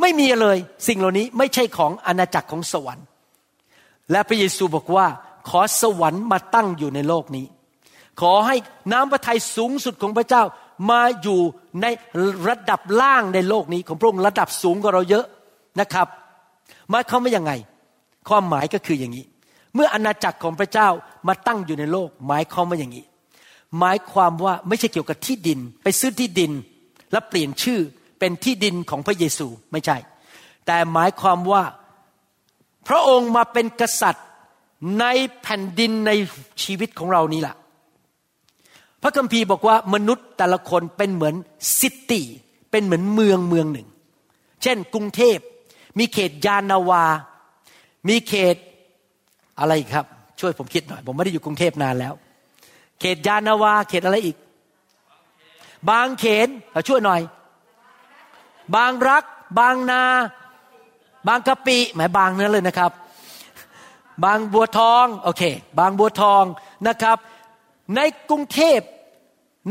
[0.00, 3.06] ไม่มีเลย สิ่งเหล่านี้ไม่ใช่ของอาณาจักรของสวรรค์
[4.10, 5.06] และพระเยซูบอกว่า
[5.48, 7.46] ขอสวรรค์มาตั้งอยู่ในโลกนี้
[8.20, 8.56] ขอให้
[8.92, 10.42] น้ำพระทัยสูงสุดของพระเจ้า
[10.90, 11.40] มาอยู่
[11.82, 11.86] ใน
[12.48, 15.26] ระดับล่างในโลกนี้ ของพระองค์ระดับสูงกว่าเราเยอะ
[15.80, 16.08] นะครับ
[16.90, 17.52] หมายความว่ายังไง
[18.28, 19.24] ความหมายก็คืออย่างนี้
[19.74, 20.88] เมื่ออาณาจักรของพระเจ้า
[21.28, 23.04] มาตั้งอยู่ในโลก หมายความว่าอย่างนี้
[23.78, 26.52] หมายความว่าไม่ใช่เกี่ยวกับที่ดิน ไปซื้อที่ดิน
[27.12, 27.80] แล้วเปลี่ยนชื่อ
[28.18, 29.96] เป็นที่ดินของพระเยซูไม่ใช่
[30.66, 31.62] แต่หมายความว่า
[32.88, 34.26] พระองค์มาเป็นกษัตริย์
[35.00, 35.04] ใน
[35.42, 36.10] แผ่นดินใน
[36.62, 37.56] ชีวิตของเรานี่แหละ
[39.02, 41.34] พระคัมภีร์บอกว่ามนุษย์แต่ละคนเป็นเหมือน
[41.80, 42.26] ซิตี้
[42.70, 43.88] เป็นเหมือนเมืองเมืองหนึ่ง
[44.62, 45.38] เช่น กรุงเทพ
[45.98, 47.04] มีเขตยานาวา
[48.08, 48.56] มีเขต
[49.60, 50.06] อะไรครับ
[50.40, 52.14] ช่วยผมคิดหน่อย ผมไม่ได้อยู่กรุงเทพนานแล้ว
[53.02, 54.36] เขตยานาวา เขตอะไรอีก
[55.90, 56.48] บางเขน
[56.88, 57.20] ช่วยหน่อย
[58.76, 59.24] บางรัก
[59.58, 60.02] บางนา
[61.28, 62.92] บางกะปิหมายบางนั้นเลยนะครับ
[64.24, 65.42] บางบัวทองโอเค
[65.78, 66.44] บางบัวทอง
[66.88, 67.18] นะครับ
[67.96, 68.00] ใน
[68.30, 68.80] กรุงเทพ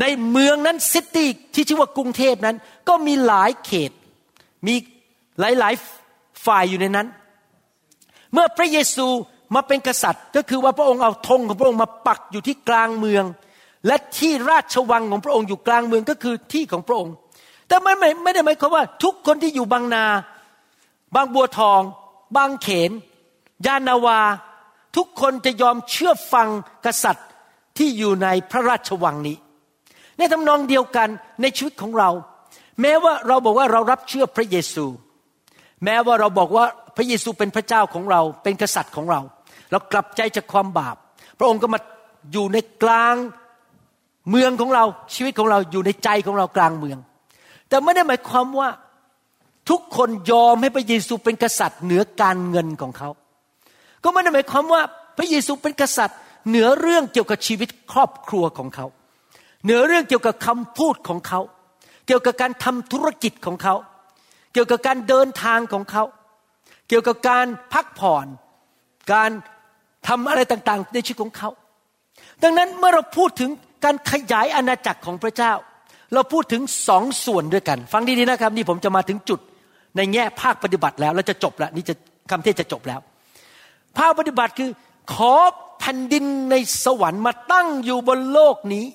[0.00, 2.56] ในเมืองนั้นซิตี้ที่ชื่อว่ากรุงเทพนั้น
[2.88, 3.90] ก็มีหลายเขต
[4.66, 4.74] มี
[5.40, 7.06] หลายๆฝ่ายอยู่ในนั้น
[8.32, 9.06] เมื่อพระเยซู
[9.54, 13.24] มาเป็นกษัตริย์ก็คือว่าพระองค์เอาธงของพระองค์มาปักอยู่ที่กลางเมือง
[13.86, 17.14] และที่ราชวังของพระองค์อยู่กลางเมืองก็คือที่ของพระองค์
[17.68, 20.04] แต่ไม่ไม่ไม่ได้หมายความว่าทุกคนที่อยู่บางนา
[21.14, 21.80] บางบัวทอง
[22.36, 22.90] บางเขน
[23.66, 24.20] ยานาวา
[24.96, 26.48] ทุกคนจะยอมเชื่อฟัง
[26.86, 27.28] กษัตริย์
[27.78, 29.36] ที่อยู่ในพระราชวังนี้
[30.18, 31.08] ในทำนองเดียวกัน
[31.42, 32.10] ในชีวิตของเรา
[32.80, 34.86] แม้ว่าเราบอกว่าเรารับเชื่อพระเยซู
[35.84, 36.64] แม้ว่าเราบอกว่า
[36.96, 39.20] พระเยซูเป็นพระเจ้าของเราเป็นกษัตริย์ของเรา
[39.72, 40.96] เรากลับใจจากความบาป
[41.38, 41.78] พระองค์ก็มา
[42.32, 43.14] อยู่ในกลาง
[44.30, 46.98] เมืองของเราชีวิตของเราอยู่ในใจของเรากลางเมือง
[47.68, 48.68] แต่ไม่ได้หมายความว่า
[49.70, 53.10] ทุกคนยอมให้พระเยซูเป็นกษัตริย์เหนือการเงินของเขา
[54.04, 54.82] ก็ไม่ได้หมายความว่า
[55.18, 56.18] พระเยซูเป็นกษัตริย์
[56.48, 58.86] เหนือเรื่องเกี่ยวกับชีวิตครอบครัวของเขา
[59.64, 61.40] เหนือเรื่องเกี่ยวกับคำพูดของเขา
[62.06, 63.74] เกี่ยวกับการทำธุรกิจของเขา
[64.52, 66.04] เกี่ยวกับการเดินทางของเขา
[66.88, 68.26] เกี่ยวกับการพักผ่อน
[69.12, 69.30] การ
[70.08, 71.50] ทำอะไรต่างๆ ในชีวิตของเขา
[72.42, 73.50] ดังนั้นเมื่อเราพูดถึง
[73.84, 75.52] การขยายอาณาจักรของพระเจ้า
[76.14, 79.40] เราพูดถึงสองส่วนด้วยกัน ฟังดีๆนะครับ นี่ผมจะมาถึงจุด
[79.96, 81.94] ในแง่ภาคปฏิบัติแล้วเราจะจบแล้วนี่จะ
[82.30, 83.00] คำเทศจะจบแล้ว
[83.98, 84.70] ภาคปฏิบัติคือ
[85.14, 85.34] ขอ
[85.78, 88.86] แผ่นดินในสวรรค์มาตั้งอยู่บนโลกนี้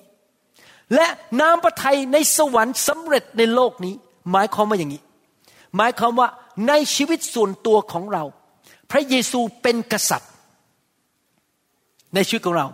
[0.95, 1.07] และ
[1.39, 3.93] น้ำพระทัยในสวรรค์สำเร็จในโลกนี้
[4.31, 5.01] หมายความว่าอย่างนี้
[5.77, 6.27] หมายความว่า
[6.67, 8.23] ในชีวิตส่วนตัวของเรา
[8.91, 10.31] พระเยซูเป็นกษัตริย์
[12.15, 12.67] ในชีวิตของเรา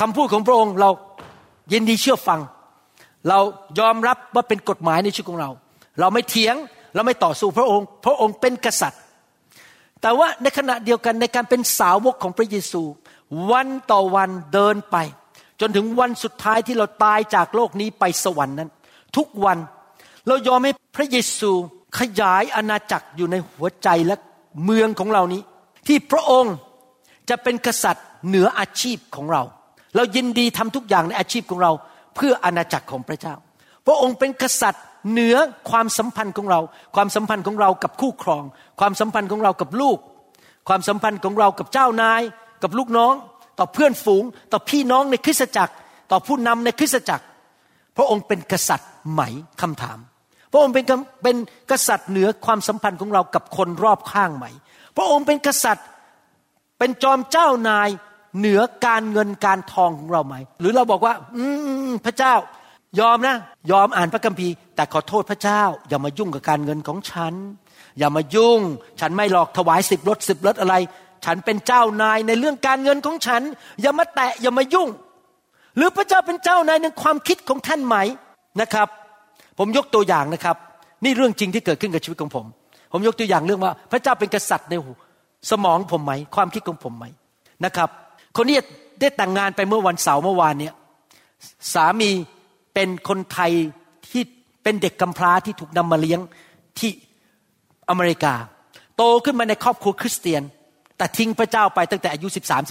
[0.00, 0.90] คำพูดของพระองค์เรา
[1.72, 2.40] ยินดีเชื่อฟัง
[3.28, 3.38] เรา
[3.78, 5.50] ยอมรับว่าเป็นกฎหมายในชีวิตของเรา
[6.00, 6.56] เราไม่เถียง
[6.94, 9.00] เราไม่ต่อสู้พระองค์ พระองค์เป็นกษัตริย์
[10.02, 12.82] แต่ว่าในขณะเดียวกันในการเป็นสาวกของพระเยซู
[13.50, 14.96] วันต่อวันเดินไป
[15.60, 18.70] จนถึงวันสุดท้ายที่เราตายจากโลกนี้ไปสวรรค์นั้น
[19.16, 19.58] ทุกวัน
[20.26, 21.50] เรายอมให้พระเยซู
[21.98, 24.16] ขยายอาณาจักรอยู่ในหัวใจและ
[24.64, 25.42] เมืองของเรานี้
[25.86, 26.54] ที่พระองค์
[27.30, 29.42] จะเป็นกษัตริย์ เหนืออาชีพของเรา
[29.96, 31.72] เรายินดีทำทุกอย่างในอาชีพของเรา
[32.14, 33.34] เพื่ออาณาจักรของพระเจ้า
[33.86, 35.36] พระองค์เป็นกษัตริย์เหนือ
[35.70, 36.60] ความสัมพันธ์ของเรา
[36.94, 38.42] ความสัมพันธ์ของเรากับคู่ครอง
[38.80, 39.98] ความสัมพันธ์ของเรากับลูก
[40.68, 42.22] ความสัมพันธ์ของเรากับเจ้านาย
[42.62, 43.14] กับลูกน้อง
[43.58, 45.74] ต่อเพื่อนฝูง ต่อพี่น้องในคริสตจักร
[46.10, 47.24] ต่อผู้นำในคริสตจักร
[47.96, 49.20] พระองค์เป็นกษัตริย์ไหม
[49.60, 49.98] คำถาม
[50.52, 51.36] พระองค์เป็นกำเป็น
[51.70, 54.46] กษัตริย์เหนือความสัมพันธ์ของเรากับคนรอบข้างไหม
[54.96, 55.86] พระองค์เป็นกษัตริย์
[56.78, 57.88] เป็นจอมเจ้านาย
[58.38, 61.44] เหนือการเงินการทองของเราไหม หรือเราบอกว่า อื
[61.88, 62.34] มพระเจ้า
[63.00, 63.36] ยอมนะ
[63.70, 67.34] ยอมอ่านพระคัมภีร์ แต่ขอโทษพระเจ้า อย่ามายุ่งกับการเงินของฉัน
[67.98, 68.60] อย่ามายุ่ง
[69.00, 70.74] ฉันไม่หลอกถวายสิบรถสิบรถอะไร
[71.24, 73.42] ฉันเป็นเจ้านายในเรื่องการเงินของฉัน
[73.82, 74.88] อย่ามาแตะอย่ามายุ่ง
[75.76, 77.96] หรือพระเจ้าเป็นเจ้านายในความคิดของท่านไหม
[78.60, 78.88] นะครับ
[79.58, 80.56] ผมยกตัวอย่างนะครับ
[81.04, 82.46] นี่เรื่องจริงที่เกิดขึ้นกับชีวิตของผม
[82.92, 84.74] ผมยกตัวอย่างเรื่องว่า พระเจ้าเป็นกษัตริย์ใน
[85.50, 87.04] สมองผมไหม ความคิดของผมไหม
[87.64, 87.90] นะครับ
[88.36, 88.56] คนนี้
[89.00, 90.74] ได้แต่งงานไปเมื่อวันเสาร์เมื่อวานเนี่ย
[91.74, 92.10] สามี
[92.74, 93.52] เป็นคนไทย
[94.10, 94.22] ที่
[94.62, 96.20] เป็นเด็กกำพร้าที่ถูกนำมาเลี้ยง
[96.78, 96.90] ที่
[97.90, 98.34] อเมริกา
[98.96, 100.42] โตขึ้นมาในครอบครัวคริสเตียน
[100.96, 102.68] แต่ทิ้งพระเจ้าไปตั้งแต่อายุ 13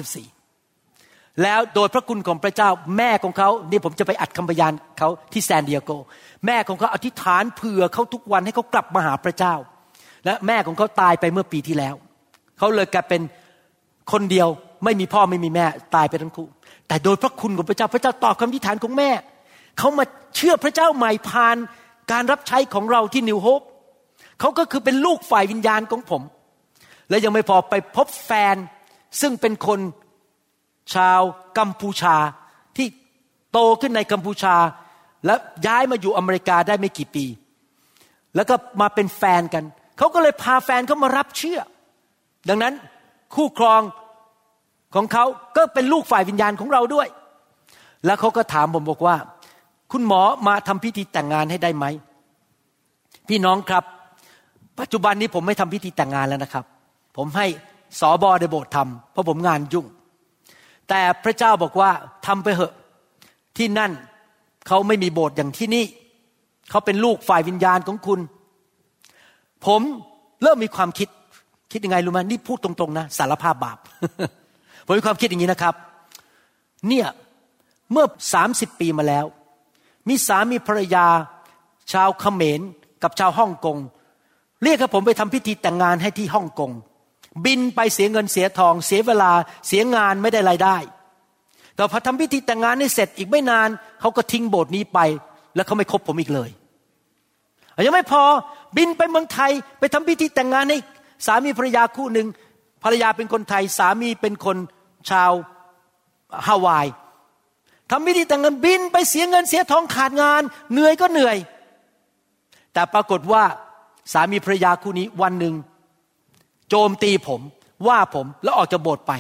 [0.49, 5.91] 14 แล้วโดยพระคุณของพระเจ้าแม่ของเขานี่ผมจะไปอัดคำพยานเขาที่แซนดิเอโก
[6.45, 9.53] แม่ของเขาอธิษฐานเผื่อเขาทุกวันให้เขากลับมาหาพระเจ้า
[10.25, 11.95] และแม่ของเขาตายไปเมื่อปีที่แล้ว
[12.57, 13.21] เขาเลยกลายเป็น
[14.11, 14.47] คนเดียว
[14.83, 15.65] ไม่มีพ่อไม่มีแม่
[15.95, 16.47] ตายไปทั้งคู่
[16.87, 19.09] แต่โดยพระคุณของพระเจ้าพระเจ้าตอบคำอธิษฐานของแม่
[19.77, 20.05] เขามา
[20.35, 21.57] เชื่อพระเจ้าใหม่ผ่าน
[22.11, 23.61] การรับใช้ของเราที่นิวโฮป
[24.39, 26.21] เขาก็คือเป็นลูกฝ่ายวิญญาณของผม
[27.09, 28.55] และยังไม่พอไปพบแฟน
[29.21, 29.79] ซึ่งเป็นคน
[30.93, 31.21] ชาว
[31.57, 32.15] กัมพูชา
[32.77, 32.87] ที่
[33.51, 34.55] โตขึ้นในกัมพูชา
[35.25, 35.35] และ
[35.67, 37.25] ย้ายมาอยู่อเมริกาได้ไม่กี่ปี
[38.35, 39.63] แล้วก็มาเป็นแฟนกัน
[39.97, 41.59] เขาก็เลยพาแฟนเขามารับเชื่อ
[42.49, 42.73] ดังนั้น
[43.35, 43.81] คู่ครอง
[44.95, 45.25] ของเขา
[45.57, 47.07] ก็เป็นลูกฝ่ายวิญญาณของเราด้วย
[48.05, 49.15] แล้วเขาก็ถามผมบอกว่า
[49.91, 51.85] คุณหมอมาทำพิธีแต่งงานให้ได้ไหม
[53.29, 53.83] พี่น้องครับ
[54.79, 56.65] ปัจจุบันนี้ผมไม่ทำพิธีแต่งงานแล้วนะครับ
[57.17, 57.47] ผมให้
[57.99, 59.85] สอบอในโบสถ์ทำเพราะผมงานยุ่ง
[60.89, 61.89] แต่พระเจ้าบอกว่า
[62.27, 62.73] ทำไปเหอะ
[63.57, 63.91] ที่นั่น
[64.67, 65.85] เขาไม่มีโบสถ์อย่างที่นี่
[66.69, 68.19] เขาเป็นลูกฝ่ายวิญญาณของคุณ
[69.65, 69.81] ผม
[70.43, 71.09] เริ่มมีความคิด
[71.71, 73.77] คิดยังไงรู้ไหมนี่พูดตรงๆนะ สารภาพบาป
[74.85, 75.75] ผมมีความคิดอย่างนี้นะครับ
[76.87, 77.07] เนี่ย
[77.91, 79.25] เมื่อสามสิบปีมาแล้ว
[80.09, 81.05] มีสามีภรรยา
[81.91, 82.61] ชาวเขมร
[83.03, 83.77] กับชาวฮ่องกง
[84.63, 86.71] เรียกให้ผมไปทำพิธีแต่งงานให้ที่ฮ่องกง
[87.45, 89.31] บินไปเสียเงินเสียทอง เสียเวลา
[89.67, 90.77] เสียงานไม่ได้รายได้
[91.75, 93.69] แต่พอทำพิธีแต่งงานนี่เสร็จอีกไม่นาน
[94.01, 94.99] เขาก็ทิ้งโบสถ์นี้ไป
[95.55, 96.49] แล้วเขาไม่คบผมอีกเลย
[97.85, 98.23] ยังไม่พอ
[98.77, 100.77] บินไปเมืองไทยไปทำพิธีแต่งงานให้
[101.25, 102.27] สามีภรรยาคู่หนึ่ง
[102.83, 104.57] ภรรยาเป็นคนไทยสามีเป็นคน
[105.09, 105.31] ชาว
[106.47, 106.87] ฮาวาย
[107.89, 111.37] ทำพิธีแต่งงานบินไปเสียเงินเสียทองขาดงาน เหนื่อยก็เหนื่อย
[112.73, 113.43] แต่ปรากฏว่า
[114.13, 115.53] สามีภรรยาคู่นี้วันหนึ่ง
[116.69, 117.41] โจมตีผม
[117.87, 119.13] ว่าผมแล้วออกจากโบสถ์ไป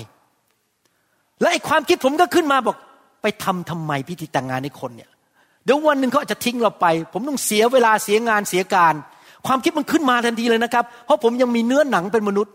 [1.39, 2.77] และไอ้ความคิดผมก็ขึ้นมาบอก
[3.21, 5.09] ไปทำทำไมพิธีแต่งงานให้คนเนี่ย
[5.65, 8.93] เดี๋ยววันหนึ่งเขาอาจจะทิ้งเราไป ผมต้องเสียเวลาเสียงานเสียการ
[9.47, 12.53] ความคิดมันขึ้นมาทันทีเลยนะครับ เพราะผมยังมีเนื้อหนังเป็นมนุษย์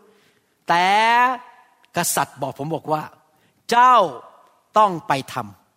[0.68, 0.88] แต่
[1.96, 3.02] กษัตริย์บอกผมบอกว่า
[3.70, 3.94] เจ้า
[4.78, 5.34] ต้องไปท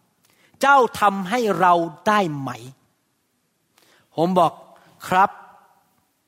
[0.10, 1.74] ำเจ้าทำให้เรา
[2.08, 2.52] ได้ไหม
[4.16, 4.54] ผมบอก
[5.08, 5.30] ครับ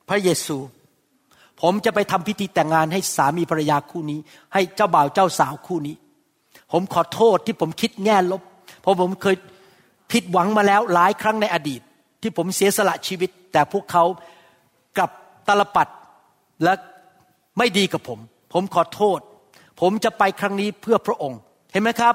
[0.08, 0.58] พระเยซู
[1.62, 4.18] ผมจะไปทำพิธีแต่งงานให้สามีภรรยาคู่นี้
[4.52, 5.96] ให้เจ้าบ่าวเจ้าสาวคู่นี้
[6.72, 8.42] ผมขอโทษที่ผมคิดแง่ลบ
[8.80, 9.36] เพราะผมเคย
[10.12, 11.80] ผิดหวังมาแล้วหลายครั้งในอดีต
[12.22, 14.04] ที่ผมเสียสละชีวิต แต่พวกเขา
[14.96, 15.10] กลับ
[15.48, 15.88] ตลปัด
[16.62, 16.72] และ
[17.58, 18.18] ไม่ดีกับผม
[18.54, 19.20] ผมขอโทษ
[19.80, 21.38] ผมจะไปครั้งนี้เพื่อพระองค์
[21.72, 22.14] เห็นไหมครับ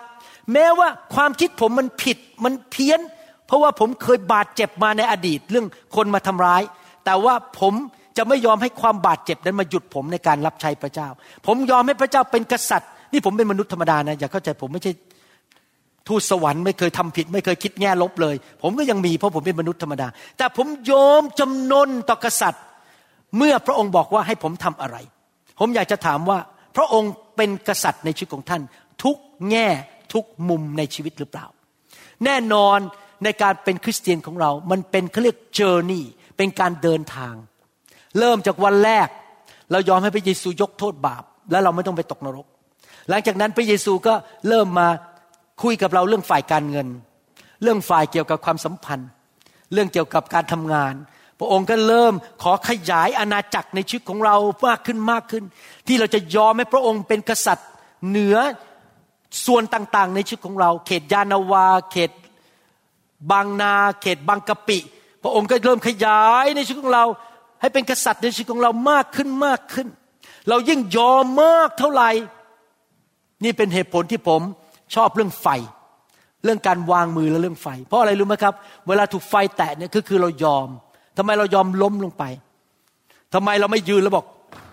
[0.54, 3.00] แม้ว่าความคิดผมมันผิดมันเพี้ยน
[3.48, 5.66] เพราะว่าผมเคยบาดเจ็บมาในอดีต เรื่อง
[5.96, 6.62] คนมาทำร้าย
[7.06, 7.74] แต่ว่าผม
[8.18, 11.08] จะไม่ยอมให้ความบาดเจ็บนั้นมาหยุดผมในการรับใช้พระเจ้า
[11.48, 14.92] ผมยอมให้พระเจ้าเป็นกษัตริย์ นี่ผมเป็นมนุษย์ธรรมดานะอย่าเข้าใจผมไม่ใช่
[16.08, 22.64] ทูตสวรรค์ไม่เคยทำผิด ไม่เคยคิดแง่ลบเลย ผมก็ยังมีเพราะผมเป็นมนุษย์ธรรมดา แต่ผมยอมจำนนต่อกษัตริย์
[23.38, 24.98] เมื่อพระองค์บอกว่าให้ผมทำอะไร
[25.60, 26.40] ผมอยากจะถามว่า
[26.76, 28.62] พระองค์เป็นกษัตริย์ในชีวิตของท่าน
[29.04, 29.18] ทุก
[29.50, 29.68] แง่
[30.14, 31.46] ทุกมุมในชีวิตหรือเปล่า
[32.26, 32.78] แน่นอน
[33.24, 36.04] ในการเป็นคริสเตียนของเรา มันเป็นเขาเรียกเจอร์นี่
[36.38, 37.34] เป็นการเดินทาง
[38.20, 39.08] เริ่มจากวันแรก
[39.72, 42.48] เรายอมให้พระเยซูยกโทษบาป แล้วเราไม่ต้องไปตกนรก
[43.10, 44.14] หลังจากนั้นพระเยซูก็
[44.50, 44.88] เริ่มมา
[45.64, 46.88] คุยกับเราเรื่องฝ่ายการเงิน
[47.64, 49.10] เรื่องฝ่ายเกี่ยวกับความสัมพันธ์
[49.74, 50.94] เรื่องเกี่ยวกับการทำงาน
[51.40, 52.14] พระองค์ก็เริ่ม
[52.44, 54.36] ขอขยายอาณาจักรในชีวิตของเรา
[54.68, 55.44] มากขึ้นมากขึ้น
[55.88, 57.68] ที่เราจะยอมให้พระองค์เป็นกษัตริย์
[58.10, 58.38] เหนือ
[59.46, 62.12] ส่วนต่างๆ ในชีวิตของเรา เขตยานาวา เขต
[63.32, 64.78] บางนา เขตบางกะปิ
[65.24, 67.06] พระองค์ก็เริ่มขยายในชีวิตของเรา
[67.62, 69.88] ให้เป็นกษัตริย์ในชีวิตของเรามากขึ้นมากขึ้น
[70.50, 72.10] เรายิ่งยอมมากเท่าไหร่
[73.44, 74.42] นี่เป็นเหตุผลที่ผม
[74.96, 75.48] ชอบเรื่องไฟ
[76.44, 78.54] เรื่องการวางมือและเรื่องไฟ เพราะอะไรรู้ไหมครับ
[78.88, 80.68] เวลาถูกไฟแตะเนี่ยก็คือเรายอม
[81.20, 82.24] ทำไมเรายอมล้มลงไป
[83.34, 84.26] ทำไมเราไม่ยืนแล้วบอก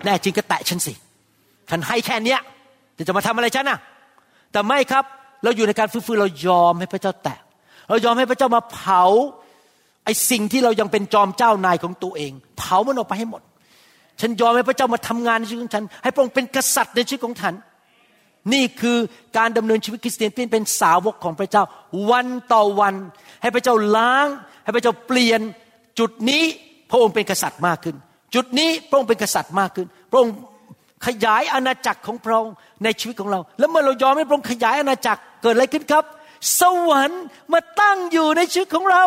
[0.05, 0.93] แน่จริงก็แตะฉันสิ
[1.71, 2.41] ฉันให้แค่เนี้ย
[2.97, 3.79] จะจะมาทำอะไรฉันน่ะ
[4.53, 5.05] แต่ไม่ครับ
[5.45, 7.39] เราอยู่ในการฟื้นๆเรายอมให้พระเจ้าแตะ
[7.89, 9.03] เรายอมให้พระเจ้ามาเผา
[10.05, 13.43] ไอ้สิ่งที่เรายังเป็นจอมเจ้านายของตัวเอง เผามันออกไปให้หมด
[14.21, 17.55] ฉันยอมให้พระเจ้ามาทำงานในชีวิตของฉัน ให้พระองค์เป็นกษัตริย์ในชีวิตของฉัน
[18.53, 18.99] นี่คือ
[19.37, 21.63] การดำเนินชีวิตคริสเตียนที่เป็นสาวกของพระเจ้า
[22.11, 22.95] วันต่อวัน
[23.43, 24.27] ให้พระเจ้าล้าง
[24.65, 25.41] ให้พระเจ้าเปลี่ยน
[25.99, 26.43] จุดนี้
[26.91, 27.97] พระองค์เป็นกษัตริย์มากขึ้น
[28.35, 30.35] จุดนี้พระองค์เป็นกษัตริย์มากขึ้น พระองค์
[31.07, 36.05] ขยายอาณาจักรของพระองค์ในชีวิตของเรา แล้วเมื่อเรายอมให้พระองค์ขยายอาณาจักรเกิดอะไรขึ้นครับ
[36.61, 37.23] สวรรค์
[37.53, 39.05] มาตั้งอยู่ในชีวิตของเรา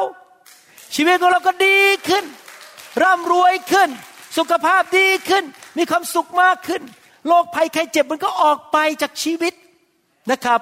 [0.96, 1.80] ชีวิตของเราก็ดี
[2.10, 2.26] ขึ้น
[3.04, 3.90] ร่ำรวยขึ้น
[4.38, 5.44] สุขภาพดีขึ้น
[5.78, 6.82] มีความสุขมากขึ้น
[7.28, 9.54] โรคภัยไข้เจ็บมันก็ออกไปจากชีวิต
[10.32, 10.62] นะครับ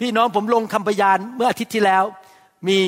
[0.00, 2.04] พี่น้องผมลงคำพยานเมื่ออาทิตย์ที่แล้ว
[2.68, 2.78] มี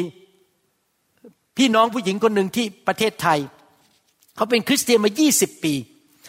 [1.56, 3.38] พี่น้องผู้หญิงคนหนึ่งที่ประเทศไทย
[4.36, 5.74] เขาเป็นคริสเตียนมา 20 ปี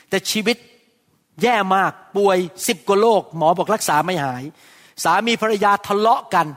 [0.09, 0.57] แต่ชีวิต
[1.41, 4.43] แย่มากป่วยสิบกว่าโรคหมอบอกรักษาไม่หาย
[5.03, 6.47] สามีภรรยาทะเลาะกัน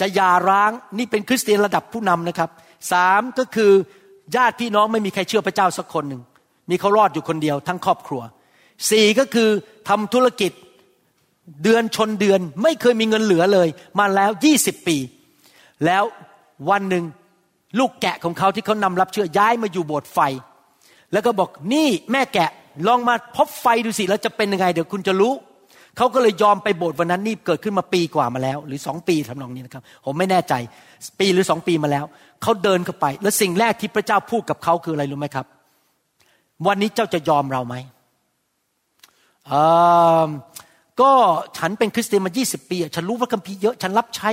[0.00, 2.50] จะหย่าร้างนี่เป็นคริสเตียนระดับผู้นำนะครับ
[2.92, 3.72] สามก็คือ
[4.36, 6.22] ญาติพี่น้องไม่มีใครเชื่อพระเจ้าสักคนหนึ่ง
[6.70, 8.22] มีเขารอดอยู่คนเดียวทั้งครอบครัว
[8.90, 9.48] สี่ก็คือ
[9.88, 10.52] ทำธุรกิจ
[11.62, 14.96] เดือนชนเดือนไม่เคยมีเงินเหลือเลย มาแล้วยี่สิบปี
[15.86, 16.04] แล้ว
[16.70, 17.04] วันหนึ่ง
[17.78, 20.18] ลูกแกะของเขาที่เขานำรับเชื่อย้ายมาอยู่โบสถ์ไฟ
[21.12, 22.50] แล้วก็บอกนี่แม่แกะ
[22.86, 25.32] ลองมาพบไฟดูสิแล้วจะเป็นยังไงเดี๋ยวคุณจะรู้
[25.96, 30.54] เขาก็เลยยอมไปโบสถ์วันนั้นนี่เกิดขึ้นมาปีกว่ามาแล้ว หรือสองปีทำนองนี้นะครับ ผมไม่แน่ใจ
[31.20, 32.04] ปีหรือสองปีมาแล้ว
[32.42, 35.46] เขาเดินเข้าไป แล้วสิ่งแรกที่พระเจ้าพูดกับเขาคืออะไรรู้ไหมครับ
[36.66, 37.74] วันนี้เจ้าจะยอมเราไหม
[39.50, 40.28] อ่า
[41.00, 41.10] ก็
[41.58, 44.30] ฉันเป็นคริสเตียนมา 20 ปี ฉันรู้พระคัมภีร์เยอะ ฉันรับใช้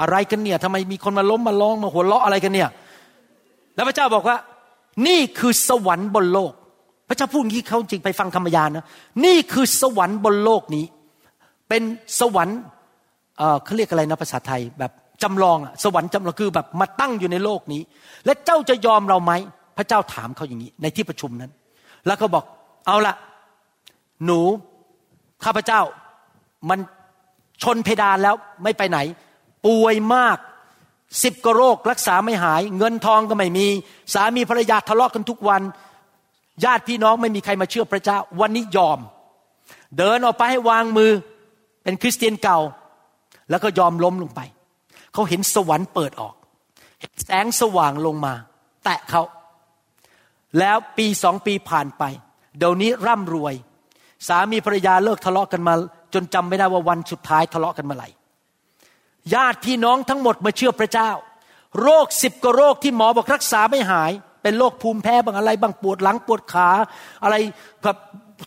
[0.00, 2.68] อะไรกันเนี่ยทำไมมีคนมาล้มมาร้องมาหัวเราะอะไรกันเนี่ย
[3.74, 4.36] แล้วพระเจ้าบอกว่า
[5.06, 6.52] นี่คือสวรรค์บนโลก
[7.08, 8.86] พระเจ้าพูดอย่างนี้เขาจริงไปฟังคำพยานนะ
[9.24, 10.84] นี่คือสวรรค์บนโลกนี้
[11.68, 11.82] เป็น
[12.20, 12.58] สวรรค์
[13.38, 14.92] เอ่อเขาเรียกอะไรนะภาษาไทยแบบ
[15.22, 17.82] จำลองสวรรค์จำลองคือแบบมาตั้งอยู่ในโลกนี้
[18.24, 19.32] และเจ้าจะยอมเราไหม
[19.78, 21.50] พระเจ้าถามเขาอย่างนี้ ในที่ประชุมนั้น
[22.06, 22.44] แล้วก็บอก
[22.86, 23.14] เอาละ
[24.24, 24.40] หนู
[25.44, 25.80] ข้าพเจ้า
[26.70, 26.78] มัน
[27.62, 28.98] ชนเพดานแล้วไม่ไปไหน
[29.66, 30.38] ป่วยมาก
[31.22, 33.66] สิบกว่าโรครักษาไม่หาย เงินทองก็ไม่มี
[34.14, 35.62] สามีภรรยาทะเลาะกันทุกวัน
[36.64, 38.98] ญาติพี่น้องไม่มีใครมาเชื่อพระเจ้า วันนี้ยอม
[39.98, 41.10] เดินออกไปให้วางมือ
[41.82, 42.58] เป็นคริสเตียนเก่า
[43.50, 44.40] แล้วก็ยอมล้มลงไป
[45.12, 46.34] เขาเห็นสวรรค์เปิดออก
[47.00, 48.34] เห็นแสงสว่างลงมา
[48.84, 49.22] แตะเขา
[50.58, 52.02] แล้วปีสองปีผ่านไป
[52.58, 53.54] เดี๋ยวนี้ร่ำรวย
[54.28, 55.74] สามีภรรยาเลิกทะเลาะกันมา
[56.14, 58.08] จนจำไม่ได้ว่าวันสุดท้ายทะเลาะกันเมื่อไหร่
[59.34, 61.10] ญาติพี่น้องทั้งหมดมาเชื่อพระเจ้า
[61.82, 64.12] โรคสิบกว่าโรคที่หมอบอกรักษาไม่หาย
[64.42, 66.68] เป็นโรคภูมิแพ้บางอะไรบางปวดหลังปวดขา
[67.22, 67.34] อะไร
[67.82, 67.96] แบบ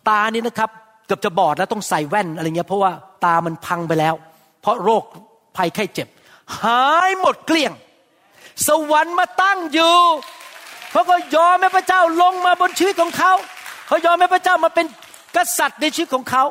[0.09, 0.69] ตานี่นะครับ
[1.05, 2.91] เกือบจะบอดแล้วต้องใส่แว่นอะไรเงี้ยเพราะว่า
[3.25, 4.15] ตามันพังไปแล้ว
[4.61, 5.03] เพราะโรค
[5.57, 6.07] ภัยไข้เจ็บ
[6.63, 7.73] หายหมดเกลี้ยง
[8.67, 9.95] สวรรค์มาตั้งอยู่
[10.91, 13.33] เพราก็ยอมให้พระเจ้าลงมาบนชีวิตของเขา
[13.87, 14.85] เขายอมให้พระเจ้ามาเป็น
[15.35, 16.43] กษัตริย์ในชีวิตของเขา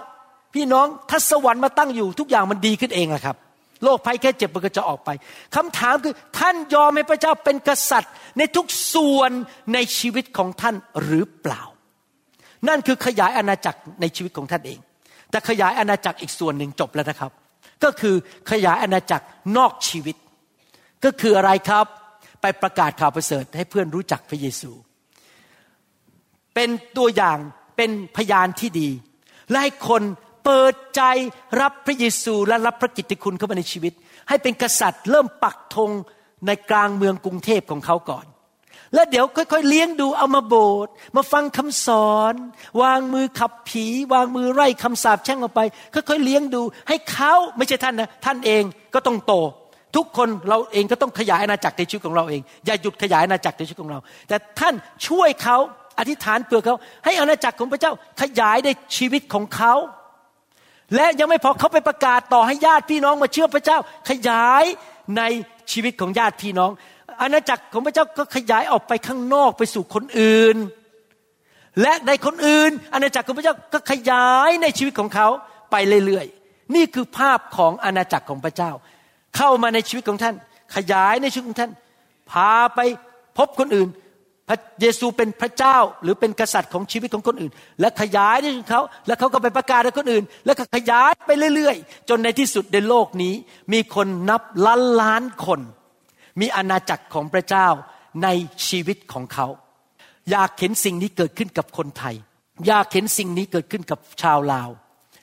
[0.55, 3.37] พี่น้องถ้าสวรรค์มาตั้งอยู่ทุกอย่างมันดีขึ้นเองแหละครับ
[3.85, 5.11] โรคภัยแค่เจ็บมันก็จะออกไป
[5.57, 9.31] คำถามคือท่านยอมให้พระเจ้าเป็นกษัตริย์ ในทุกส่วน
[9.75, 10.75] ในชีวิตของท่าน
[11.05, 11.63] หรือเปล่า
[12.69, 14.79] นั่นคือขยายอาณาจักรในชีวิตของท่านเอง
[15.31, 17.33] แต่ขยายอาณาจักรอีกส่วนหนึ่งจบแล้วนะครับ
[17.85, 18.15] ก็คือ
[18.51, 19.25] ขยายอาณาจักร
[19.57, 20.17] นอกชีวิต
[21.05, 21.87] ก็คืออะไรครับ
[22.41, 24.73] ไปประกาศข่าวประเสริฐให้เพื่อนรู้จักพระเยซู
[26.55, 27.39] เป็นตัวอย่าง
[27.77, 28.89] เป็นพยานที่ดี
[29.51, 30.03] และให้คน
[30.45, 31.03] เปิดใจ
[31.61, 33.93] รับพระเยซูและรับพระกิตติคุณเข้ามาในชีวิต
[34.29, 35.91] ให้เป็นกษัตริย์เริ่มปักธง
[36.47, 38.27] ในกลางเมืองกรุงเทพของเขาก่อน
[38.95, 42.35] แล้วเดี๋ยวค่อยๆ เลี้ยงดูเอามาโบสถ์มาฟังคำสอน
[42.83, 45.61] วางมือขับผี วางมือไล่คำสาปแช่งออกไป
[45.95, 48.63] ค่อยๆ เลี้ยงดูให้เขาไม่ใช่ท่านนะท่านเอง
[48.95, 49.35] ก็ต้องโต
[49.97, 54.75] ทุกคนเราเองก็ต้องขยายอาณาจักรในชีวิตของเราเอง อย่าหยุดขยายอาณาจักรในชีวิตของเรา แต่ท่าน
[55.07, 55.57] ช่วยเขา
[55.99, 59.75] อธิษฐานเผื่อเขาให้อาณาจักรของพระเจ้าขยายในชีวิตของเขา
[60.97, 63.79] และยังไม่พอเขาไปประกาศต่อให้ญาติพี่น้องมาเชื่อพระเจ้า
[64.11, 64.65] ขยาย
[65.17, 65.23] ใน
[65.73, 66.71] ชีวิตของญาติพี่น้อง
[67.21, 70.57] อาณาจักรของพระเจ้าก็ขยายออกไปข้างนอกไปสู่คนอื่น
[71.81, 75.29] และในคนอื่น อาณาจักรของพระเจ้าก็ขยายในชีวิตของเขา
[75.71, 75.77] ไป
[76.07, 78.71] เรื่อยๆ นี่คือภาพของอาณาจักรของพระเจ้า
[79.37, 80.35] เข้ามาในชีวิตของท่าน
[80.77, 81.73] ขยายในชีวิตของท่าน
[82.31, 82.81] พาไป
[83.39, 83.89] พบคนอื่น
[84.53, 93.35] ระเยซูเป็นพระเจ้าหรือเป็นกษัตริย์ของชีวิตของคนอื่น และขยายในชีวิตของเขา แล้วเขาก็ไปประกาศให้คนอื่น แล้วก็ขยายไปเรื่อยๆ จนในที่สุดในโลกนี้
[93.73, 95.61] มีคนนับล้านล้านคน
[96.41, 97.69] มีอาณาจักรของพระเจ้า
[98.23, 98.29] ใน
[98.69, 99.47] ชีวิตของเขา
[100.31, 102.15] อยากเห็นสิ่งนี้เกิดขึ้นกับคนไทย
[102.67, 104.71] อยากเห็นสิ่งนี้เกิดขึ้นกับชาวลาว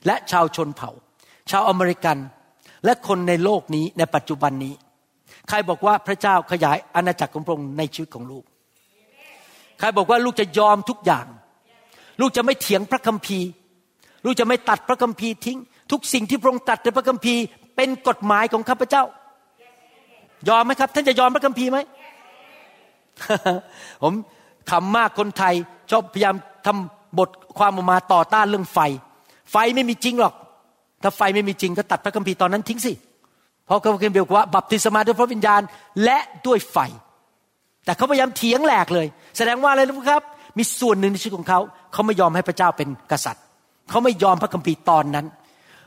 [0.06, 0.90] และชาวชนเผ่า
[1.50, 2.18] ชาวอเมริกัน
[2.84, 4.74] และคนในโลกนี้ในปัจจุบันนี้
[5.48, 8.44] ใครบอกว่าพระเจ้าขยายอาณาจักรของพระองค์ในชีวิตของลูก
[9.80, 11.26] ใครบอกว่าลูกจะยอมทุกอย่าง
[12.20, 13.48] ลูกจะไม่เถียงพระคัมภีร์
[14.24, 15.58] ลูกจะไม่ตัดพระคัมภีร์ทิ้ง
[15.90, 17.42] ทุกสิ่งที่พระองค์ตัดในพระคัมภีร์
[17.76, 19.02] เป็นกฎหมายของข้าพเจ้า
[20.48, 21.78] ยอมไหมครับ ท่านจะยอมพระคัมภีร์ไหม
[24.02, 24.14] ผม
[24.70, 25.54] ขำมากคนไทย
[25.90, 26.34] ชอบพยายาม
[26.66, 28.78] ทำบทความออกมาต่อต้านเรื่องไฟ
[29.50, 30.34] ไฟไม่มีจริงหรอก
[31.02, 32.92] ถ้าไฟไม่มีจริงก็ตัดพระคัมภีร์ตอนนั้นทิ้งสิ
[33.66, 35.62] เพราะพระคัมภีร์บอกว่า บัพติศมาด้วยพระวิญญาณ
[36.04, 36.78] และด้วยไฟ
[37.84, 39.06] แต่เขาพยายามเถียงแหลกเลย
[39.36, 40.22] แสดงว่าอะไรรู้ครับ
[40.58, 41.60] มีส่วนหนึ่งในชีวิตของเขา
[41.92, 43.44] เขาไม่ยอมให้พระเจ้าเป็นกษัตริย์
[43.90, 45.26] เขาไม่ยอมพระคัมภีร์ตอนนั้น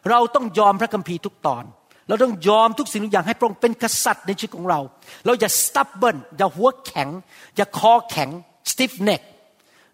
[0.10, 1.64] เราต้องยอมพระคัมภีร์ทุกตอน
[2.08, 4.80] เราต้องยอมทุกสิ่งทุกอย่างให้พระองค์เป็นกษัตริย์ในชีวิตของเรา
[5.26, 7.10] เราอย่า stubborn อย่าหัวแข็ง
[7.56, 8.30] อย่าคอแข็ง
[8.72, 9.22] stiff neck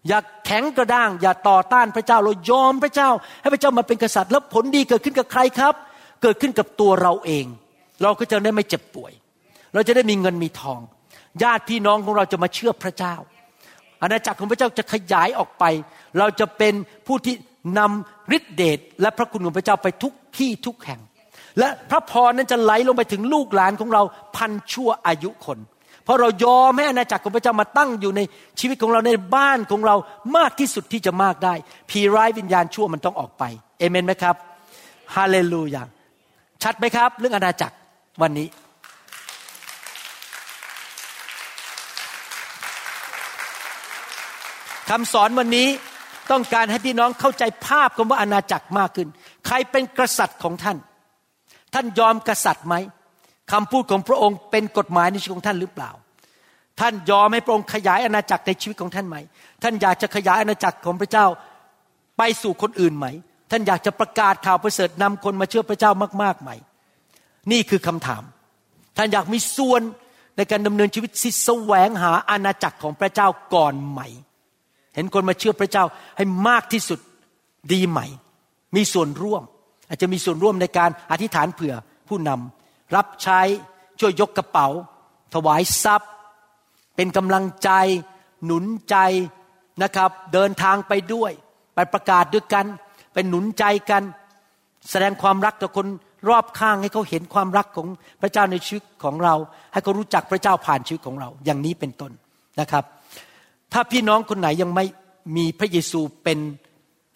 [0.08, 3.08] อย่าแข็งกระด้าง อย่าต่อต้านพระเจ้า เรายอมพระเจ้า
[3.42, 5.74] ให้พระเจ้ามาเป็นกษัตริย์แล้วผลดีเกิดขึ้นกับใครครับ
[6.22, 7.46] เกิดขึ้นกับตัวเราเอง
[8.02, 9.12] เราก็จะได้ไม่เจ็บป่วย
[9.74, 10.80] เราจะได้มีเงินมีทอง
[11.42, 13.14] ญาติพี่น้องของเราจะมาเชื่อพระเจ้า
[14.02, 15.64] อาณาจักรของพระเจ้าจะขยายออกไป
[16.18, 16.74] เราจะเป็น
[17.06, 17.34] ผู้ที่
[17.78, 21.00] นำฤทธิเดชและพระคุณของพระเจ้าไปทุกที่ทุกแห่ง
[21.58, 24.02] และพระพรนั้นจะไหลลงไปถึงลูกหลานของเรา
[24.36, 25.58] พันชั่วอายุคน
[26.04, 28.20] เพราะเรายอมให้อาณาจักรของพระเจ้ามาตั้งอยู่ใน
[28.60, 29.96] ชีวิตของเราในบ้านของเรา
[30.36, 31.54] มากที่สุดที่จะมากได้
[31.90, 33.44] ผีร้ายวิญญาณชั่วมันต้องออกไป
[33.78, 34.36] เอเมนไหมครับ
[35.14, 35.82] ฮาเลลูยา
[36.62, 37.76] ชัดไหมครับ เรื่องอาณาจักร
[38.22, 38.46] วันนี้
[44.90, 45.68] คำสอนวันนี้
[46.30, 49.08] ต้องการให้พี่น้องเข้าใจภาพคำว่าอาณาจักรมากขึ้น
[49.46, 50.78] ใครเป็นกษัตริย์ของท่าน
[51.74, 52.74] ท่านยอมกษัตริย์ไหม
[53.52, 55.90] คำพูดของพระองค์เป็นกฎหมายในชีวิตของท่านหรือเปล่า
[56.80, 59.16] ท่านยอมให้พระองค์ขยายอาณาจักรในชีวิตของท่านไหม
[59.62, 61.26] ท่านอยากจะขยายอาณาจักรของพระเจ้า
[62.18, 63.06] ไปสู่คนอื่นไหม
[63.50, 65.90] ท่านอยากจะประกาศข่าวประเสริฐนำคนมาเชื่อพระเจ้า
[66.22, 66.50] มากๆไหม
[67.52, 68.22] นี่คือคำถาม
[68.96, 69.82] ท่านอยากมีส่วน
[70.36, 74.00] ในการดำเนินชีวิตที่แสวงหาอาณาจักรของพระเจ้าก่อนไหม
[74.94, 75.84] เห็นคนมาเชื่อพระเจ้า
[76.16, 76.98] ให้มากที่สุด
[77.72, 78.06] ดีไหม่
[78.76, 79.42] มีส่วนร่วม
[79.88, 81.74] อาจจะมีส่วนร่วมในการอธิษฐานเผื่อ
[82.08, 83.40] ผู้นำรับใช้
[84.00, 84.68] ช่วยยกกระเป๋า
[85.34, 86.10] ถวายทรัพย์
[86.96, 87.70] เป็นกำลังใจ
[88.44, 88.96] หนุนใจ
[89.82, 91.32] นะครับ เดินทางไปด้วย
[91.74, 92.66] ไปประกาศด้วยกัน
[93.12, 94.02] ไปหนุนใจกัน
[94.90, 95.86] แสดงความรักต่อคน
[96.28, 97.88] รอบข้างให้เขาเห็นความรักของ
[98.20, 99.34] พระเจ้าในชีวิตของเรา
[99.72, 102.12] ให้เขารู้จักพระเจ้าผ่านชีวิตของเรา อย่างนี้เป็นต้น
[102.60, 102.84] นะครับ
[103.72, 104.84] ถ้าพี่น้องคนไหนยังไม่
[105.36, 106.38] มีพระเยซูเป็น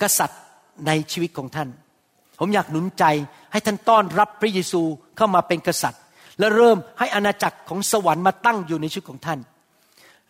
[0.02, 0.40] กษัตริย์
[0.86, 1.68] ในชีวิตของท่าน
[2.40, 3.05] ผมอยากหนุนใจ
[3.52, 4.82] ให้ท่านต้อนรับพระเยซู
[5.16, 6.02] เข้ามาเป็นกษัตริย์
[6.38, 9.38] และเริ่มให้อาณาจักรของสวรรค์มาตั้งอยู่ในชีวิตของท่าน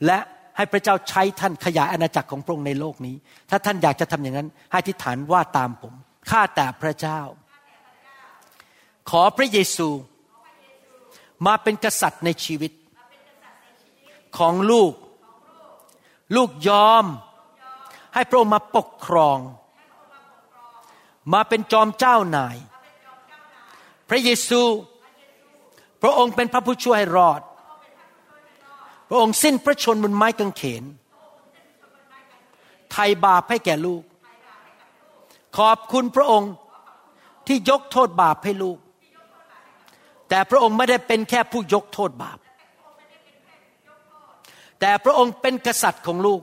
[0.06, 0.18] และ
[0.56, 3.14] ให้พระเจ้าใช้ท่านขยายอาณาจักรของพระองค์ในโลกนี้
[3.50, 5.94] ถ้าท่านอยากจะทำอย่างนั้น ให้อธิษฐานว่าตามผม
[6.30, 7.20] ข้าแต่พระเจ้า
[9.10, 9.88] ขอพระเยซู
[11.46, 12.72] มาเป็นกษัตริย์ในชีวิต
[14.38, 14.92] ของลูก
[16.36, 17.04] ลูกยอม
[18.14, 19.38] ให้พระองค์มาปกครอง
[21.32, 22.56] มาเป็นจอมเจ้านาย
[24.08, 24.62] พระเยซู
[26.02, 27.40] พระองค์เป็นพระผู้ช่วยให้รอด
[29.08, 30.84] พระองค์สิ้นพระชนบนไม้กางเขน
[32.90, 34.02] ไถ่บาปให้แก่ลูก
[35.56, 36.52] ขอบคุณพระองค์
[37.46, 38.78] ที่ยกโทษบาปให้ลูก
[40.28, 42.38] แต่พระองค์ไม่ได้เป็นแค่ผู้ยกโทษบาป
[44.80, 46.40] แต่พระองค์เป็นกษัตริย์ของลูก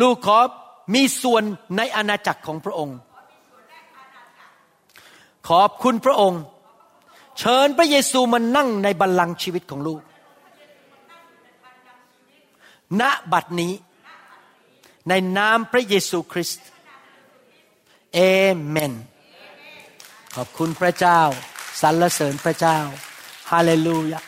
[0.00, 0.38] ลูกขอ
[0.94, 1.42] มีส่วน
[1.76, 2.96] ในอาณาจักรของพระองค์
[5.48, 6.42] ขอบคุณพระองค์
[7.38, 10.00] เชิญพระเยซูมานั่งในบัลลังก์ชีวิตของลูก
[13.00, 13.72] ณบัดนี้
[15.08, 16.66] ในนามพระเยซูคริสต์
[18.14, 18.20] เอ
[18.68, 18.92] เมน
[20.36, 21.20] ขอบคุณพระเจ้า
[21.80, 22.78] สรรเสริญพระเจ้า
[23.50, 24.20] ฮาเลลูยา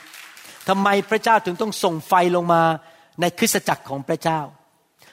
[0.68, 2.62] ทำไมพระเจ้าถึงต้องส่งไฟลงมา
[3.20, 4.40] ในคริสตจักรของพระเจ้า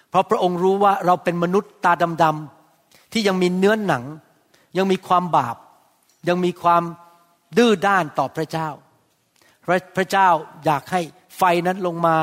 [0.09, 1.93] เพราะพระองค์รู้ว่าเราเป็นมนุษย์ตา
[2.23, 4.03] ดำๆที่ยังมีเนื้อหนัง
[4.77, 5.55] ยังมีความบาป
[6.27, 6.83] ยังมีความ
[7.57, 8.69] ดื้อด้านต่อพระเจ้า
[9.65, 10.27] พระพระเจ้า
[10.65, 11.01] อยากให้
[11.37, 12.15] ไฟนั้นลงมา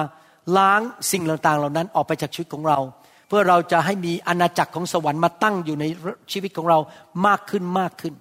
[0.57, 0.81] ล้าง
[1.11, 2.79] สิ่งต่างๆ เหล่านั้นออกไปจากชีวิตของเรา
[3.29, 5.85] เพื่อเราจะให้มีอาณาจักรของสวรรค์มาตั้งอยู่ใน
[6.33, 6.79] ชีวิตของเรา
[7.27, 8.15] มากขึ้นมากขึ้น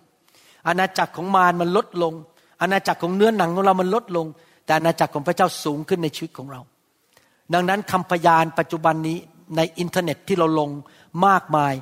[0.68, 2.14] อาณาจักรของมารมันลดลง
[2.62, 4.26] อาณาจักรของเนื้อหนังของเรามันลดลง
[4.72, 6.62] แต่อาณาจักรของพระเจ้าสูงขึ้นในชีวิตของเรา
[7.54, 9.18] ดังนั้นคำพยานปัจจุบันนี้
[9.58, 10.70] ในอินเทอร์เน็ตที่เราลง
[11.28, 11.74] มากมาย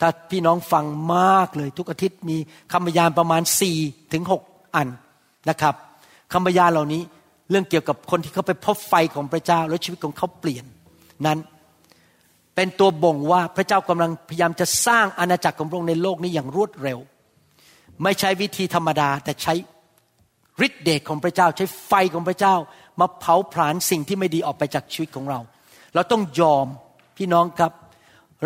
[0.00, 2.36] ถ้าพี่น้องฟังมากเลยทุกอาทิตย์มี
[2.72, 3.42] คำพยานประมาณ
[3.76, 4.88] 4ถึง6อัน
[5.48, 5.74] นะครับ
[6.32, 7.02] คำพยานเหล่านี้
[7.50, 10.64] เรื่องเกี่ยวกับคนที่เขาไปพบไฟของพระเจ้า แล้วชีวิตของเขาเปลี่ยน
[11.26, 11.38] นั้น
[12.54, 16.98] เป็นตัวบ่งว่าพระเจ้ากำลังพยายามจะสร้างอาณาจักรของพระองค์ในโลกนี้อย่างรวดเร็ว
[18.02, 19.54] ไม่ใช้วิธีธรรมดาแต่ใช้
[20.66, 22.54] ฤทธิเดชของพระเจ้าใช้ไฟของพระเจ้า
[23.00, 25.40] มาเผาผลาญสิ่งที่ไม่ดีออกไปจากชีวิตของเรา
[25.94, 26.66] เราต้องยอม
[27.16, 27.72] พี่น้องครับ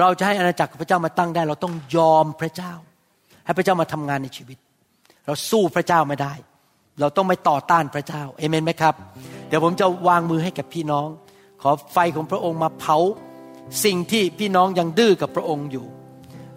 [0.01, 2.73] เราจะให้อาณาจักรของพระเจ้ามาตั้งได้ เราต้องยอมพระเจ้า
[3.45, 4.59] ให้พระเจ้ามาทำงานในชีวิต
[5.27, 6.33] เราสู้พระเจ้าไม่ได้
[7.01, 8.95] เราต้องไม่ต่อต้านพระเจ้าเอเมนไหมครับ
[9.49, 11.09] เดี๋ยวผมจะวางมือให้กับพี่น้อง
[11.63, 12.97] ขอไฟของพระองค์มาเผา
[13.85, 15.87] สิ่งที่พี่น้องยังดื้อกับพระองค์อยู่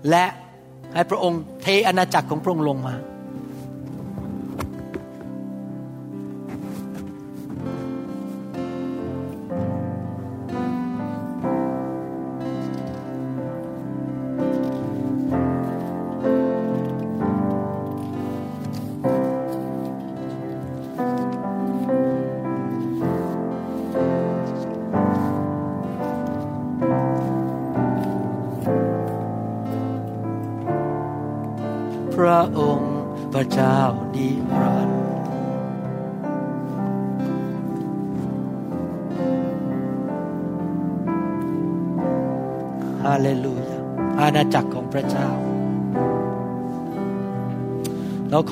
[0.09, 0.25] และ
[0.95, 2.95] ให้พระองค์เทอาณาจักรของพระองค์ลงมา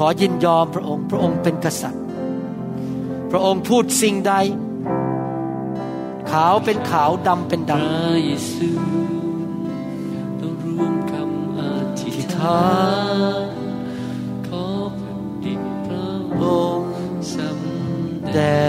[0.02, 2.04] ขอยินยอมพระองค์ พระองค์เป็นกษัตริย์
[3.32, 4.34] พระองค์พูดสิ่งใด
[6.32, 8.70] ขาวเป็นขาวดำเป็นดพระเยซู
[10.39, 11.62] ต้องรวมคำอ
[12.00, 12.64] ธิษฐา
[13.43, 13.50] น
[14.47, 14.66] ขอ
[14.97, 16.10] แผ่นดินพระ
[16.41, 16.45] อ
[16.80, 16.93] งค์
[17.34, 18.39] สำแด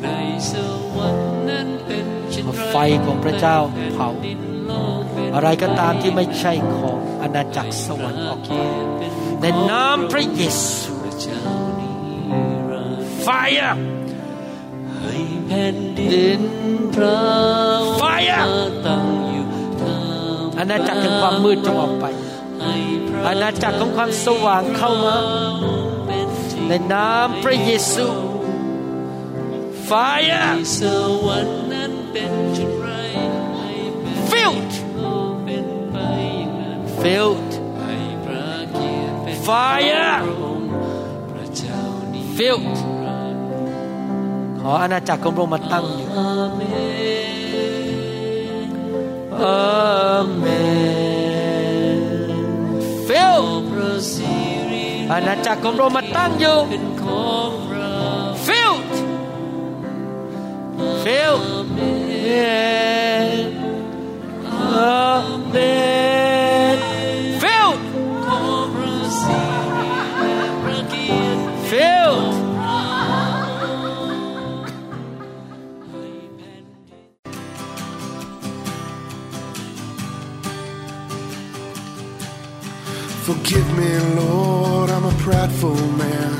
[0.00, 0.08] ไร
[2.70, 2.76] ไฟ
[3.06, 3.58] ของพระเจ้า
[3.94, 8.52] เผาแผ่นดินโลกเป็นอะไรก็ตามที่ไม่ใช่ของอาณาจักรสวรรค์ออกไป
[9.40, 11.42] ในนามพระเยซูพระเจ้า
[11.78, 11.88] นิ
[12.70, 13.74] รันดร์ Fire
[14.98, 15.16] ให้
[15.46, 16.42] แผ่นดิน
[16.94, 17.18] พระ
[17.72, 19.46] องค์ Fire มาตั้งอยู่
[19.80, 19.96] ทา
[20.42, 22.04] งอาณาจักรแห่งความมืดจงออกไป
[22.60, 22.76] ให้
[23.08, 25.16] พระอาณาจักรของความสว่างเข้ามา
[26.06, 28.06] เป็นจริงในนามพระเยซู
[29.89, 30.81] Fire ในส
[31.25, 32.87] วรรค์นั้นเป็นเช่นไร
[33.55, 33.69] ให้
[33.99, 34.71] แผ่น filled
[35.01, 35.97] โลกเป็นไป
[36.39, 37.95] อย่างนั้น filled ให้
[38.25, 40.69] พระเกียรติเป็น Fire พระองค์
[41.31, 41.81] พระเจ้า
[42.13, 42.77] นิ filled
[44.59, 46.61] ขออาณาจักรของพระองค์มาตั้งอยู่ อาเม
[48.67, 48.69] น
[49.41, 49.59] อา
[50.37, 50.45] เม
[51.97, 52.01] น
[53.07, 54.33] filled พระสิ
[54.71, 56.57] ริ อาณาจักรของพระองค์มาตั้งอยู่
[61.04, 61.42] Failed.
[61.70, 62.70] Amen.
[65.22, 65.98] Amen.
[67.40, 67.80] Failed.
[71.70, 72.34] Failed.
[83.24, 86.39] Forgive me, Lord, I'm a prideful man.